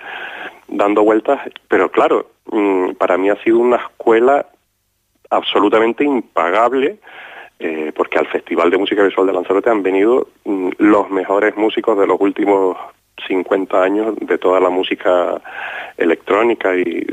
dando 0.67 1.03
vueltas, 1.03 1.39
pero 1.67 1.89
claro, 1.89 2.27
mm, 2.51 2.91
para 2.91 3.17
mí 3.17 3.29
ha 3.29 3.43
sido 3.43 3.57
una 3.57 3.77
escuela 3.77 4.45
absolutamente 5.31 6.03
impagable, 6.03 6.99
eh, 7.59 7.91
porque 7.95 8.19
al 8.19 8.27
Festival 8.27 8.69
de 8.69 8.77
Música 8.77 9.03
Visual 9.03 9.25
de 9.25 9.33
Lanzarote 9.33 9.69
han 9.69 9.83
venido 9.83 10.27
mm, 10.45 10.69
los 10.77 11.09
mejores 11.09 11.55
músicos 11.57 11.97
de 11.97 12.07
los 12.07 12.19
últimos 12.19 12.77
50 13.27 13.83
años 13.83 14.15
de 14.19 14.37
toda 14.37 14.59
la 14.59 14.69
música 14.69 15.41
electrónica 15.97 16.75
y 16.75 17.05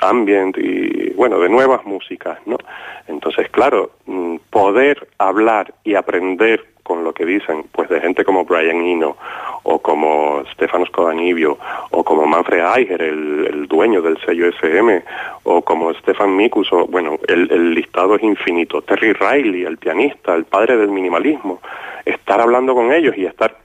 ambient 0.00 0.56
y 0.58 1.10
bueno, 1.14 1.38
de 1.38 1.48
nuevas 1.48 1.84
músicas, 1.84 2.38
¿no? 2.46 2.58
Entonces, 3.06 3.48
claro, 3.50 3.92
mm, 4.06 4.36
poder 4.50 5.08
hablar 5.18 5.74
y 5.84 5.94
aprender 5.94 6.73
con 6.84 7.02
lo 7.02 7.12
que 7.12 7.24
dicen, 7.24 7.64
pues 7.72 7.88
de 7.88 8.00
gente 8.00 8.24
como 8.24 8.44
Brian 8.44 8.82
Eno, 8.82 9.16
o 9.64 9.80
como 9.80 10.44
Stefano 10.52 10.84
Scodanibio, 10.86 11.58
o 11.90 12.04
como 12.04 12.26
Manfred 12.26 12.62
Eicher, 12.76 13.02
el, 13.02 13.66
dueño 13.66 14.02
del 14.02 14.18
sello 14.18 14.46
SM, 14.48 15.02
o 15.44 15.62
como 15.62 15.92
Stefan 15.94 16.36
Mikus, 16.36 16.70
o 16.72 16.86
bueno, 16.86 17.18
el, 17.26 17.50
el 17.50 17.74
listado 17.74 18.14
es 18.14 18.22
infinito. 18.22 18.82
Terry 18.82 19.14
Riley, 19.14 19.64
el 19.64 19.78
pianista, 19.78 20.34
el 20.34 20.44
padre 20.44 20.76
del 20.76 20.90
minimalismo. 20.90 21.60
Estar 22.04 22.40
hablando 22.40 22.74
con 22.74 22.92
ellos 22.92 23.16
y 23.16 23.24
estar 23.24 23.56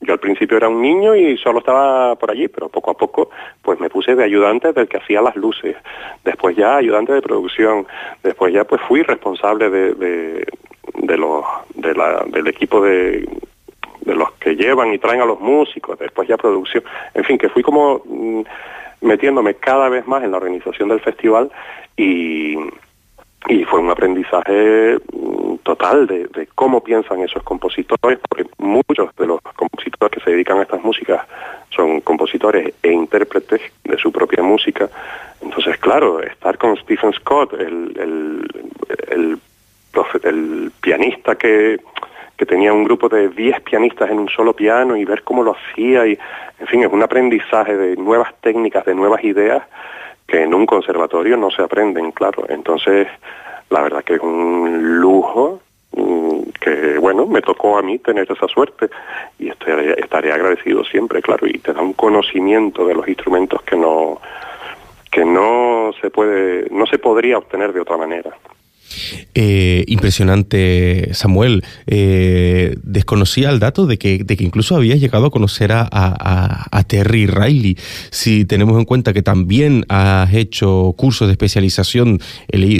Yo 0.00 0.12
al 0.12 0.18
principio 0.18 0.56
era 0.56 0.68
un 0.68 0.82
niño 0.82 1.14
y 1.14 1.38
solo 1.38 1.60
estaba 1.60 2.16
por 2.16 2.32
allí, 2.32 2.48
pero 2.48 2.68
poco 2.68 2.90
a 2.90 2.94
poco 2.94 3.30
pues 3.62 3.78
me 3.78 3.88
puse 3.88 4.16
de 4.16 4.24
ayudante 4.24 4.72
del 4.72 4.88
que 4.88 4.98
hacía 4.98 5.22
las 5.22 5.36
luces, 5.36 5.76
después 6.24 6.56
ya 6.56 6.76
ayudante 6.76 7.12
de 7.12 7.22
producción, 7.22 7.86
después 8.22 8.52
ya 8.52 8.64
pues 8.64 8.80
fui 8.82 9.02
responsable 9.02 9.70
de, 9.70 10.46
los, 11.16 11.44
de 11.74 11.94
la, 11.94 12.24
del 12.26 12.48
equipo 12.48 12.80
de, 12.82 13.28
de 14.00 14.14
los 14.14 14.32
que 14.32 14.56
llevan 14.56 14.92
y 14.92 14.98
traen 14.98 15.20
a 15.20 15.26
los 15.26 15.40
músicos, 15.40 15.98
después 15.98 16.28
ya 16.28 16.36
producción, 16.36 16.82
en 17.14 17.24
fin, 17.24 17.38
que 17.38 17.48
fui 17.48 17.62
como 17.62 18.02
mm, 18.04 18.42
metiéndome 19.02 19.54
cada 19.54 19.88
vez 19.88 20.06
más 20.06 20.24
en 20.24 20.30
la 20.30 20.38
organización 20.38 20.88
del 20.88 21.00
festival 21.00 21.50
y, 21.96 22.56
y 23.48 23.64
fue 23.64 23.80
un 23.80 23.90
aprendizaje 23.90 24.98
mm, 25.12 25.56
total 25.62 26.06
de, 26.06 26.48
cómo 26.54 26.82
piensan 26.82 27.20
esos 27.20 27.42
compositores, 27.42 28.18
porque 28.28 28.46
muchos 28.58 29.14
de 29.16 29.26
los 29.26 29.40
compositores 29.42 30.18
que 30.18 30.24
se 30.24 30.30
dedican 30.30 30.58
a 30.58 30.62
estas 30.62 30.82
músicas 30.82 31.26
son 31.70 32.00
compositores 32.00 32.74
e 32.82 32.90
intérpretes 32.90 33.60
de 33.84 33.98
su 33.98 34.10
propia 34.10 34.42
música. 34.42 34.88
Entonces, 35.40 35.78
claro, 35.78 36.20
estar 36.20 36.58
con 36.58 36.76
Stephen 36.76 37.12
Scott, 37.12 37.52
el, 37.52 39.38
el 40.24 40.72
pianista 40.80 41.36
que, 41.36 41.80
que 42.36 42.46
tenía 42.46 42.72
un 42.72 42.84
grupo 42.84 43.08
de 43.08 43.28
10 43.28 43.60
pianistas 43.62 44.10
en 44.10 44.18
un 44.20 44.28
solo 44.28 44.54
piano 44.54 44.96
y 44.96 45.04
ver 45.04 45.22
cómo 45.24 45.42
lo 45.42 45.56
hacía 45.56 46.06
y, 46.06 46.18
en 46.60 46.66
fin, 46.66 46.82
es 46.82 46.92
un 46.92 47.02
aprendizaje 47.02 47.76
de 47.76 47.96
nuevas 47.96 48.32
técnicas, 48.40 48.84
de 48.84 48.94
nuevas 48.94 49.24
ideas 49.24 49.62
que 50.26 50.42
en 50.42 50.54
un 50.54 50.66
conservatorio 50.66 51.36
no 51.36 51.50
se 51.50 51.62
aprenden, 51.62 52.12
claro. 52.12 52.44
Entonces, 52.48 53.08
la 53.70 53.82
verdad 53.82 54.04
que 54.04 54.14
es 54.14 54.20
un 54.20 55.00
lujo 55.00 55.60
mm, 55.92 56.40
que, 56.60 56.98
bueno, 56.98 57.26
me 57.26 57.40
tocó 57.40 57.78
a 57.78 57.82
mí 57.82 57.98
tener 57.98 58.30
esa 58.30 58.46
suerte 58.46 58.88
y 59.38 59.48
estaré, 59.48 59.98
estaré 59.98 60.32
agradecido 60.32 60.84
siempre, 60.84 61.22
claro, 61.22 61.46
y 61.46 61.58
te 61.58 61.72
da 61.72 61.80
un 61.80 61.94
conocimiento 61.94 62.86
de 62.86 62.94
los 62.94 63.08
instrumentos 63.08 63.62
que 63.62 63.76
no 63.76 64.20
que 65.10 65.24
no 65.24 65.90
se 66.02 66.10
puede 66.10 66.68
no 66.70 66.84
se 66.86 66.98
podría 66.98 67.38
obtener 67.38 67.72
de 67.72 67.80
otra 67.80 67.96
manera. 67.96 68.30
Eh, 69.34 69.84
impresionante, 69.86 71.10
Samuel. 71.12 71.64
Eh, 71.86 72.76
desconocía 72.82 73.50
el 73.50 73.58
dato 73.58 73.86
de 73.86 73.98
que, 73.98 74.24
de 74.24 74.36
que 74.36 74.44
incluso 74.44 74.76
habías 74.76 75.00
llegado 75.00 75.26
a 75.26 75.30
conocer 75.30 75.72
a, 75.72 75.88
a, 75.90 76.82
Terry 76.84 77.26
Riley. 77.26 77.76
Si 78.10 78.44
tenemos 78.44 78.78
en 78.78 78.84
cuenta 78.84 79.12
que 79.12 79.22
también 79.22 79.84
has 79.88 80.32
hecho 80.32 80.94
cursos 80.96 81.28
de 81.28 81.32
especialización, 81.32 82.20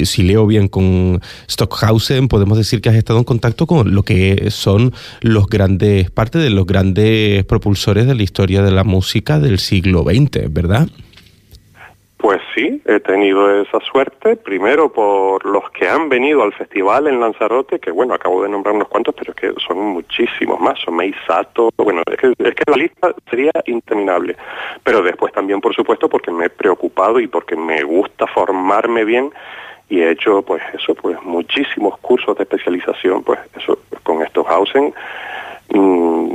si 0.03 0.23
leo 0.23 0.47
bien 0.47 0.67
con 0.67 1.21
Stockhausen, 1.49 2.27
podemos 2.27 2.57
decir 2.57 2.81
que 2.81 2.89
has 2.89 2.95
estado 2.95 3.19
en 3.19 3.25
contacto 3.25 3.67
con 3.67 3.93
lo 3.93 4.03
que 4.03 4.49
son 4.49 4.93
los 5.21 5.47
grandes, 5.47 6.09
parte 6.09 6.39
de 6.39 6.49
los 6.49 6.65
grandes 6.65 7.45
propulsores 7.45 8.07
de 8.07 8.15
la 8.15 8.23
historia 8.23 8.63
de 8.63 8.71
la 8.71 8.83
música 8.83 9.39
del 9.39 9.59
siglo 9.59 10.03
XX, 10.03 10.51
¿verdad? 10.51 10.89
Pues 12.19 12.41
sí, 12.53 12.81
he 12.85 12.99
tenido 12.99 13.61
esa 13.61 13.79
suerte, 13.79 14.35
primero 14.35 14.91
por 14.91 15.45
los 15.45 15.71
que 15.71 15.87
han 15.87 16.09
venido 16.09 16.43
al 16.43 16.51
festival 16.51 17.07
en 17.07 17.21
Lanzarote, 17.21 17.79
que 17.79 17.91
bueno, 17.91 18.13
acabo 18.13 18.43
de 18.43 18.49
nombrar 18.49 18.75
unos 18.75 18.89
cuantos, 18.89 19.15
pero 19.17 19.31
es 19.31 19.37
que 19.37 19.53
son 19.65 19.77
muchísimos 19.77 20.59
más, 20.59 20.77
son 20.79 20.97
Meisato, 20.97 21.69
bueno, 21.77 22.01
es 22.11 22.17
que, 22.17 22.33
es 22.37 22.55
que 22.55 22.63
la 22.69 22.75
lista 22.75 23.15
sería 23.29 23.53
interminable. 23.67 24.35
Pero 24.83 25.01
después 25.01 25.31
también, 25.31 25.61
por 25.61 25.73
supuesto, 25.73 26.09
porque 26.09 26.29
me 26.29 26.47
he 26.47 26.49
preocupado 26.49 27.21
y 27.21 27.27
porque 27.27 27.55
me 27.55 27.83
gusta 27.83 28.27
formarme 28.27 29.05
bien 29.05 29.31
y 29.87 30.01
he 30.01 30.11
hecho, 30.11 30.41
pues 30.41 30.61
eso, 30.73 30.95
pues 30.95 31.23
muchísimos 31.23 31.97
cursos 31.99 32.35
de 32.35 32.43
especialización, 32.43 33.23
pues 33.23 33.39
eso, 33.57 33.79
con 34.03 34.21
estos 34.23 34.45
Hausen. 34.45 34.93
Mm, 35.69 36.31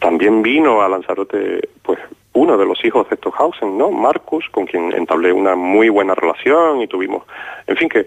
también 0.00 0.40
vino 0.40 0.80
a 0.80 0.88
Lanzarote, 0.88 1.68
pues 1.82 1.98
uno 2.32 2.56
de 2.56 2.66
los 2.66 2.84
hijos 2.84 3.08
de 3.08 3.16
Stockhausen, 3.16 3.76
¿no? 3.76 3.90
Marcus, 3.90 4.48
con 4.50 4.66
quien 4.66 4.92
entablé 4.92 5.32
una 5.32 5.54
muy 5.54 5.88
buena 5.88 6.14
relación 6.14 6.80
y 6.82 6.86
tuvimos, 6.86 7.24
en 7.66 7.76
fin, 7.76 7.88
que, 7.88 8.06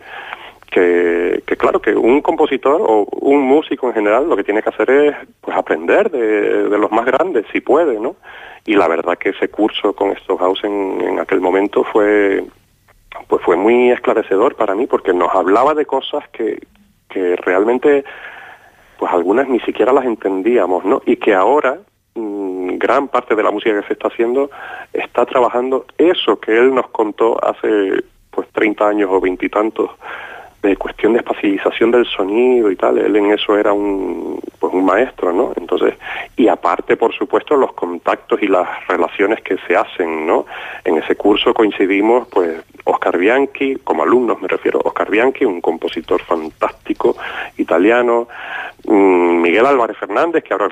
que, 0.71 1.57
claro, 1.57 1.81
que 1.81 1.93
un 1.93 2.21
compositor 2.21 2.81
o 2.81 3.05
un 3.19 3.41
músico 3.41 3.87
en 3.87 3.93
general 3.93 4.29
lo 4.29 4.37
que 4.37 4.43
tiene 4.43 4.63
que 4.63 4.69
hacer 4.69 4.89
es 4.89 5.15
pues 5.41 5.55
aprender 5.55 6.09
de, 6.09 6.77
los 6.77 6.91
más 6.91 7.05
grandes, 7.05 7.45
si 7.51 7.59
puede, 7.59 7.99
¿no? 7.99 8.15
Y 8.65 8.75
la 8.75 8.87
verdad 8.87 9.17
que 9.17 9.29
ese 9.29 9.49
curso 9.49 9.93
con 9.93 10.15
Stockhausen 10.15 11.01
en 11.01 11.19
aquel 11.19 11.41
momento 11.41 11.83
fue 11.83 12.43
pues 13.27 13.41
fue 13.43 13.57
muy 13.57 13.91
esclarecedor 13.91 14.55
para 14.55 14.73
mí 14.73 14.87
porque 14.87 15.13
nos 15.13 15.33
hablaba 15.35 15.73
de 15.73 15.85
cosas 15.85 16.23
que, 16.29 16.59
que 17.09 17.35
realmente 17.35 18.05
pues 18.97 19.11
algunas 19.11 19.49
ni 19.49 19.59
siquiera 19.61 19.91
las 19.91 20.05
entendíamos, 20.05 20.85
¿no? 20.85 21.01
Y 21.05 21.17
que 21.17 21.33
ahora 21.33 21.79
gran 22.77 23.07
parte 23.07 23.35
de 23.35 23.43
la 23.43 23.51
música 23.51 23.79
que 23.81 23.87
se 23.87 23.93
está 23.93 24.07
haciendo 24.07 24.49
está 24.93 25.25
trabajando 25.25 25.85
eso 25.97 26.39
que 26.39 26.57
él 26.57 26.73
nos 26.73 26.87
contó 26.89 27.37
hace 27.43 28.03
pues 28.29 28.47
30 28.53 28.87
años 28.87 29.09
o 29.11 29.19
veintitantos 29.19 29.91
de 30.61 30.77
cuestión 30.77 31.13
de 31.13 31.19
espacialización 31.19 31.91
del 31.91 32.05
sonido 32.05 32.69
y 32.69 32.75
tal, 32.75 32.99
él 32.99 33.15
en 33.15 33.31
eso 33.31 33.57
era 33.57 33.73
un, 33.73 34.39
pues 34.59 34.73
un 34.73 34.85
maestro, 34.85 35.33
¿no? 35.33 35.53
Entonces, 35.55 35.95
y 36.37 36.47
aparte, 36.47 36.97
por 36.97 37.13
supuesto, 37.15 37.55
los 37.55 37.73
contactos 37.73 38.41
y 38.43 38.47
las 38.47 38.67
relaciones 38.87 39.41
que 39.41 39.57
se 39.67 39.75
hacen, 39.75 40.27
¿no? 40.27 40.45
En 40.83 40.97
ese 40.97 41.15
curso 41.15 41.53
coincidimos, 41.53 42.27
pues, 42.27 42.63
Oscar 42.83 43.17
Bianchi, 43.17 43.77
como 43.77 44.03
alumnos 44.03 44.39
me 44.39 44.47
refiero, 44.47 44.79
Oscar 44.83 45.09
Bianchi, 45.09 45.45
un 45.45 45.61
compositor 45.61 46.21
fantástico 46.21 47.15
italiano, 47.57 48.27
mm, 48.85 49.41
Miguel 49.41 49.65
Álvarez 49.65 49.97
Fernández, 49.97 50.43
que 50.43 50.53
ahora 50.53 50.69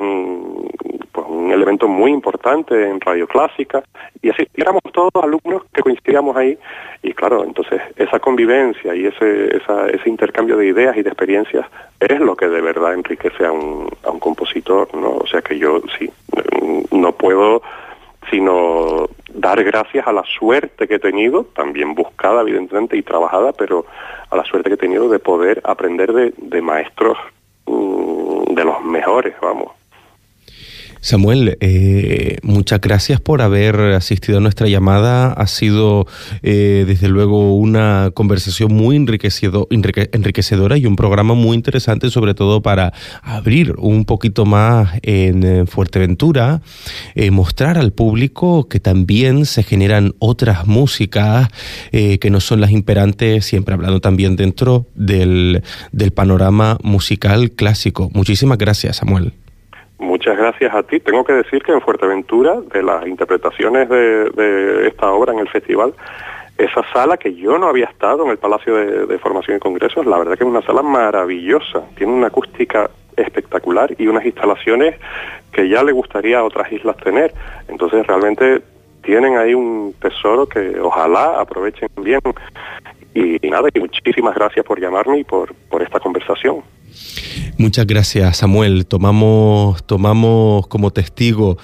un 1.29 1.51
elemento 1.51 1.87
muy 1.87 2.11
importante 2.11 2.89
en 2.89 2.99
Radio 2.99 3.27
Clásica, 3.27 3.83
y 4.21 4.29
así 4.29 4.47
éramos 4.55 4.81
todos 4.91 5.11
alumnos 5.21 5.63
que 5.73 5.81
coincidíamos 5.81 6.35
ahí, 6.35 6.57
y 7.03 7.13
claro, 7.13 7.43
entonces 7.43 7.81
esa 7.95 8.19
convivencia 8.19 8.95
y 8.95 9.05
ese, 9.05 9.57
ese 9.57 10.09
intercambio 10.09 10.57
de 10.57 10.67
ideas 10.67 10.97
y 10.97 11.03
de 11.03 11.09
experiencias 11.09 11.65
es 11.99 12.19
lo 12.19 12.35
que 12.35 12.47
de 12.47 12.61
verdad 12.61 12.93
enriquece 12.93 13.45
a 13.45 13.51
un, 13.51 13.89
a 14.03 14.09
un 14.09 14.19
compositor, 14.19 14.93
¿no? 14.95 15.17
O 15.17 15.27
sea 15.27 15.41
que 15.41 15.57
yo 15.57 15.81
sí, 15.97 16.09
no 16.91 17.11
puedo 17.13 17.61
sino 18.29 19.07
dar 19.33 19.63
gracias 19.63 20.05
a 20.07 20.13
la 20.13 20.23
suerte 20.23 20.87
que 20.87 20.95
he 20.95 20.99
tenido, 20.99 21.45
también 21.45 21.95
buscada 21.95 22.41
evidentemente 22.41 22.97
y 22.97 23.01
trabajada, 23.01 23.53
pero 23.53 23.85
a 24.29 24.35
la 24.35 24.43
suerte 24.43 24.69
que 24.69 24.75
he 24.75 24.77
tenido 24.77 25.09
de 25.09 25.19
poder 25.19 25.61
aprender 25.63 26.13
de, 26.13 26.33
de 26.37 26.61
maestros 26.61 27.17
mm, 27.65 28.53
de 28.53 28.65
los 28.65 28.83
mejores, 28.83 29.33
vamos. 29.41 29.78
Samuel, 31.01 31.57
eh, 31.61 32.37
muchas 32.43 32.81
gracias 32.81 33.21
por 33.21 33.41
haber 33.41 33.79
asistido 33.93 34.39
a 34.39 34.41
nuestra 34.41 34.67
llamada. 34.67 35.31
Ha 35.31 35.47
sido, 35.47 36.07
eh, 36.43 36.83
desde 36.85 37.07
luego, 37.07 37.55
una 37.55 38.11
conversación 38.13 38.73
muy 38.73 38.97
enriquecedora 38.97 40.77
y 40.77 40.85
un 40.85 40.95
programa 40.97 41.35
muy 41.35 41.55
interesante, 41.55 42.09
sobre 42.09 42.33
todo 42.33 42.61
para 42.61 42.93
abrir 43.21 43.75
un 43.77 44.03
poquito 44.03 44.45
más 44.45 44.99
en 45.01 45.67
Fuerteventura, 45.67 46.61
eh, 47.15 47.31
mostrar 47.31 47.77
al 47.77 47.93
público 47.93 48.67
que 48.67 48.79
también 48.79 49.45
se 49.45 49.63
generan 49.63 50.13
otras 50.19 50.67
músicas 50.67 51.49
que 51.91 52.29
no 52.29 52.39
son 52.39 52.61
las 52.61 52.71
imperantes, 52.71 53.45
siempre 53.45 53.73
hablando 53.73 54.01
también 54.01 54.35
dentro 54.35 54.87
del, 54.95 55.63
del 55.91 56.11
panorama 56.11 56.77
musical 56.83 57.51
clásico. 57.51 58.09
Muchísimas 58.13 58.57
gracias, 58.57 58.97
Samuel. 58.97 59.33
Muchas 60.29 60.43
gracias 60.43 60.75
a 60.75 60.83
ti. 60.83 60.99
Tengo 60.99 61.23
que 61.23 61.33
decir 61.33 61.63
que 61.63 61.71
en 61.71 61.81
Fuerteventura, 61.81 62.61
de 62.71 62.83
las 62.83 63.07
interpretaciones 63.07 63.89
de, 63.89 64.87
esta 64.87 65.11
obra 65.11 65.33
en 65.33 65.39
el 65.39 65.49
festival, 65.49 65.95
esa 66.55 66.83
sala 66.93 67.17
que 67.17 67.33
yo 67.33 67.57
no 67.57 67.65
había 67.65 67.85
estado 67.85 68.25
en 68.25 68.29
el 68.29 68.37
Palacio 68.37 68.75
de, 69.07 69.17
Formación 69.17 69.57
y 69.57 69.59
Congresos, 69.59 70.05
la 70.05 70.19
verdad 70.19 70.37
que 70.37 70.43
es 70.43 70.47
una 70.47 70.61
sala 70.61 70.83
maravillosa, 70.83 71.81
tiene 71.95 72.13
una 72.13 72.27
acústica 72.27 72.91
espectacular 73.17 73.95
y 73.97 74.05
unas 74.05 74.23
instalaciones 74.23 74.99
que 75.51 75.67
ya 75.67 75.83
le 75.83 75.93
gustaría 75.93 76.37
a 76.37 76.43
otras 76.43 76.71
islas 76.71 76.95
tener. 76.97 77.33
Entonces 77.67 78.05
realmente 78.05 78.61
tienen 79.01 79.35
ahí 79.35 79.55
un 79.55 79.95
tesoro 79.99 80.47
que 80.47 80.79
ojalá 80.79 81.41
aprovechen 81.41 81.89
bien. 82.03 82.21
Y, 83.15 83.49
nada, 83.49 83.67
y 83.73 83.79
muchísimas 83.79 84.35
gracias 84.35 84.63
por 84.63 84.79
llamarme 84.79 85.21
y 85.21 85.23
por, 85.23 85.55
por 85.71 85.81
esta 85.81 85.99
conversación. 85.99 86.61
Muchas 87.59 87.87
gracias, 87.87 88.37
Samuel. 88.37 88.85
Tomamos, 88.85 89.83
tomamos 89.83 90.65
como 90.67 90.91
testigo 90.91 91.57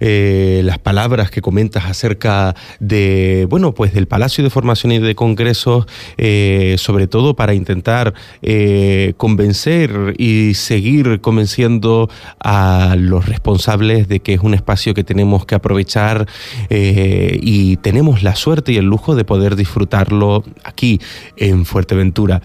eh, 0.00 0.62
las 0.64 0.78
palabras 0.78 1.30
que 1.30 1.42
comentas 1.42 1.84
acerca 1.84 2.56
de, 2.80 3.46
bueno, 3.50 3.74
pues 3.74 3.92
del 3.92 4.08
Palacio 4.08 4.42
de 4.42 4.48
Formación 4.48 4.92
y 4.92 4.98
de 4.98 5.14
Congresos, 5.14 5.84
eh, 6.16 6.76
sobre 6.78 7.06
todo 7.06 7.36
para 7.36 7.52
intentar 7.52 8.14
eh, 8.40 9.12
convencer 9.18 10.14
y 10.16 10.54
seguir 10.54 11.20
convenciendo 11.20 12.08
a 12.40 12.96
los 12.98 13.26
responsables 13.26 14.08
de 14.08 14.20
que 14.20 14.32
es 14.32 14.40
un 14.40 14.54
espacio 14.54 14.94
que 14.94 15.04
tenemos 15.04 15.44
que 15.44 15.54
aprovechar 15.54 16.28
y 16.70 17.76
tenemos 17.76 18.22
la 18.22 18.36
suerte 18.36 18.72
y 18.72 18.78
el 18.78 18.86
lujo 18.86 19.14
de 19.14 19.24
poder 19.24 19.56
disfrutarlo 19.56 20.44
aquí 20.64 20.98
en 21.36 21.66
Fuerteventura. 21.66 22.40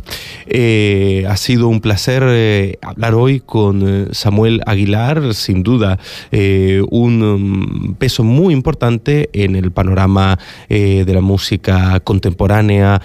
ha 1.26 1.38
sido 1.38 1.70
un 1.70 1.80
placer 1.80 2.78
hablar 2.98 3.14
hoy 3.14 3.42
con 3.42 4.10
Samuel 4.12 4.62
Aguilar, 4.66 5.36
sin 5.36 5.62
duda 5.62 6.00
un 6.32 7.22
um, 7.22 7.94
peso 7.94 8.24
muy 8.24 8.56
importante 8.56 9.30
en 9.34 9.56
el 9.56 9.70
panorama 9.70 10.40
de 10.68 11.06
la 11.14 11.22
música 11.22 12.00
contemporánea 12.00 13.00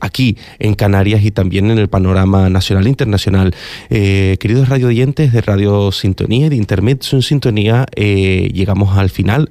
aquí 0.00 0.36
en 0.60 0.74
Canarias 0.74 1.24
y 1.24 1.32
también 1.32 1.72
en 1.72 1.78
el 1.78 1.88
panorama 1.88 2.48
nacional 2.48 2.86
e 2.86 2.90
internacional. 2.90 3.54
queridos 3.88 4.68
radio 4.68 4.86
oyentes 4.86 5.32
de 5.32 5.40
Radio 5.40 5.90
Sintonía 5.90 6.46
y 6.46 6.50
de 6.50 6.56
Internet 6.56 7.04
en 7.10 7.22
Sintonía, 7.22 7.84
llegamos 7.96 8.96
al 8.96 9.10
final 9.10 9.48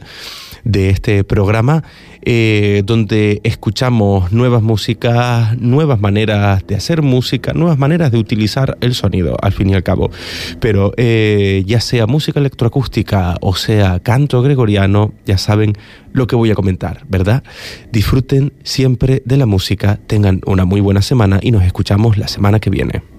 de 0.63 0.89
este 0.89 1.23
programa 1.23 1.83
eh, 2.23 2.83
donde 2.85 3.39
escuchamos 3.43 4.31
nuevas 4.31 4.61
músicas, 4.61 5.57
nuevas 5.57 5.99
maneras 5.99 6.65
de 6.67 6.75
hacer 6.75 7.01
música, 7.01 7.53
nuevas 7.53 7.77
maneras 7.77 8.11
de 8.11 8.17
utilizar 8.17 8.77
el 8.81 8.95
sonido, 8.95 9.37
al 9.41 9.53
fin 9.53 9.69
y 9.69 9.75
al 9.75 9.83
cabo. 9.83 10.11
Pero 10.59 10.91
eh, 10.97 11.63
ya 11.65 11.79
sea 11.79 12.05
música 12.05 12.39
electroacústica 12.39 13.37
o 13.41 13.55
sea 13.55 13.99
canto 13.99 14.41
gregoriano, 14.41 15.13
ya 15.25 15.37
saben 15.37 15.73
lo 16.11 16.27
que 16.27 16.35
voy 16.35 16.51
a 16.51 16.55
comentar, 16.55 17.05
¿verdad? 17.07 17.43
Disfruten 17.91 18.53
siempre 18.63 19.21
de 19.25 19.37
la 19.37 19.45
música, 19.45 19.99
tengan 20.07 20.41
una 20.45 20.65
muy 20.65 20.81
buena 20.81 21.01
semana 21.01 21.39
y 21.41 21.51
nos 21.51 21.63
escuchamos 21.63 22.17
la 22.17 22.27
semana 22.27 22.59
que 22.59 22.69
viene. 22.69 23.16